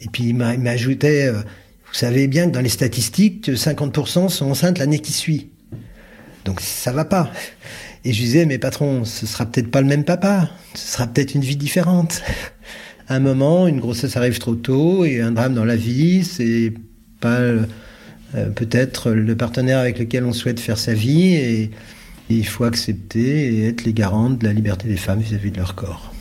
Et 0.00 0.08
puis 0.10 0.28
il 0.28 0.34
m'ajoutait 0.34 1.30
Vous 1.30 1.92
savez 1.92 2.26
bien 2.26 2.46
que 2.46 2.54
dans 2.54 2.62
les 2.62 2.70
statistiques, 2.70 3.50
50% 3.50 4.30
sont 4.30 4.50
enceintes 4.50 4.78
l'année 4.78 5.00
qui 5.00 5.12
suit. 5.12 5.50
Donc 6.46 6.62
ça 6.62 6.90
va 6.90 7.04
pas. 7.04 7.30
Et 8.04 8.12
je 8.12 8.20
disais, 8.20 8.46
mais 8.46 8.58
patron, 8.58 9.04
ce 9.04 9.26
sera 9.26 9.46
peut-être 9.46 9.70
pas 9.70 9.80
le 9.80 9.86
même 9.86 10.04
papa, 10.04 10.50
ce 10.74 10.94
sera 10.94 11.06
peut-être 11.06 11.34
une 11.34 11.42
vie 11.42 11.56
différente. 11.56 12.22
À 13.08 13.16
un 13.16 13.20
moment, 13.20 13.68
une 13.68 13.78
grossesse 13.78 14.16
arrive 14.16 14.38
trop 14.38 14.54
tôt 14.54 15.04
et 15.04 15.20
un 15.20 15.32
drame 15.32 15.54
dans 15.54 15.64
la 15.64 15.76
vie, 15.76 16.24
c'est 16.24 16.72
pas 17.20 17.38
euh, 17.38 17.64
peut-être 18.54 19.10
le 19.10 19.36
partenaire 19.36 19.78
avec 19.78 19.98
lequel 19.98 20.24
on 20.24 20.32
souhaite 20.32 20.58
faire 20.58 20.78
sa 20.78 20.94
vie 20.94 21.34
et, 21.34 21.70
il 22.30 22.46
faut 22.46 22.64
accepter 22.64 23.54
et 23.54 23.66
être 23.66 23.84
les 23.84 23.92
garantes 23.92 24.38
de 24.38 24.46
la 24.46 24.54
liberté 24.54 24.88
des 24.88 24.96
femmes 24.96 25.20
vis 25.20 25.34
à 25.34 25.38
-vis 25.38 25.52
de 25.52 25.58
leur 25.58 25.74
corps. 25.74 26.14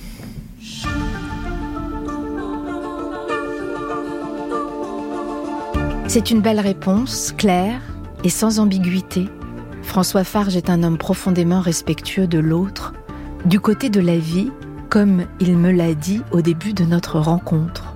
C'est 6.08 6.32
une 6.32 6.42
belle 6.42 6.60
réponse, 6.60 7.34
claire 7.38 7.80
et 8.26 8.30
sans 8.30 8.60
ambiguïté 8.60 9.30
François 9.92 10.24
Farge 10.24 10.56
est 10.56 10.70
un 10.70 10.84
homme 10.84 10.98
profondément 10.98 11.60
respectueux 11.60 12.26
de 12.26 12.40
l'autre, 12.40 12.94
du 13.44 13.60
côté 13.60 13.90
de 13.90 14.00
la 14.00 14.18
vie, 14.18 14.50
comme 14.88 15.26
il 15.42 15.58
me 15.58 15.70
l'a 15.70 15.94
dit 15.96 16.22
au 16.32 16.40
début 16.40 16.72
de 16.72 16.86
notre 16.86 17.20
rencontre. 17.20 17.94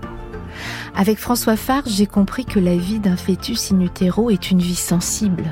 Avec 0.93 1.17
François 1.17 1.55
Farge, 1.55 1.87
j'ai 1.87 2.05
compris 2.05 2.43
que 2.43 2.59
la 2.59 2.75
vie 2.75 2.99
d'un 2.99 3.15
fœtus 3.15 3.71
in 3.71 3.79
utero 3.79 4.29
est 4.29 4.51
une 4.51 4.59
vie 4.59 4.75
sensible 4.75 5.45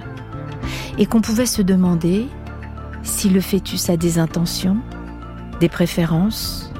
et 0.97 1.05
qu'on 1.05 1.21
pouvait 1.21 1.45
se 1.45 1.61
demander 1.61 2.27
si 3.03 3.29
le 3.29 3.39
fœtus 3.39 3.89
a 3.89 3.95
des 3.95 4.19
intentions, 4.19 4.79
des 5.61 5.69
préférences, 5.69 6.73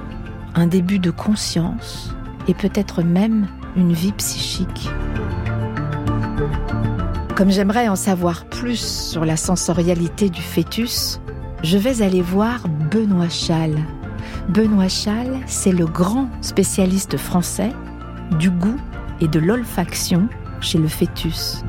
un 0.56 0.67
début 0.67 0.99
de 0.99 1.10
conscience 1.10 2.13
et 2.49 2.54
peut-être 2.54 3.02
même 3.02 3.47
une 3.78 3.93
vie 3.93 4.12
psychique. 4.12 4.89
Comme 7.35 7.49
j'aimerais 7.49 7.87
en 7.87 7.95
savoir 7.95 8.45
plus 8.45 9.09
sur 9.09 9.25
la 9.25 9.37
sensorialité 9.37 10.29
du 10.29 10.41
fœtus, 10.41 11.19
je 11.63 11.79
vais 11.79 12.03
aller 12.03 12.21
voir 12.21 12.67
Benoît 12.91 13.29
Chal. 13.29 13.75
Benoît 14.49 14.87
Chal, 14.87 15.39
c'est 15.47 15.71
le 15.71 15.87
grand 15.87 16.29
spécialiste 16.41 17.17
français 17.17 17.71
du 18.37 18.51
goût 18.51 18.77
et 19.19 19.27
de 19.27 19.39
l'olfaction 19.39 20.27
chez 20.61 20.77
le 20.77 20.87
fœtus. 20.87 21.63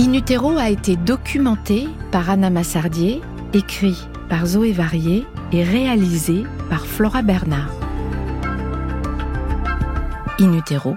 In 0.00 0.14
utero 0.14 0.56
a 0.56 0.70
été 0.70 0.96
documenté 0.96 1.88
par 2.12 2.30
Anna 2.30 2.48
Massardier, 2.48 3.20
écrit 3.52 4.08
par 4.30 4.46
Zoé 4.46 4.72
Varier 4.72 5.26
et 5.52 5.62
réalisé 5.62 6.44
par 6.70 6.86
Flora 6.86 7.20
Bernard. 7.20 7.70
In 10.40 10.54
utero 10.54 10.96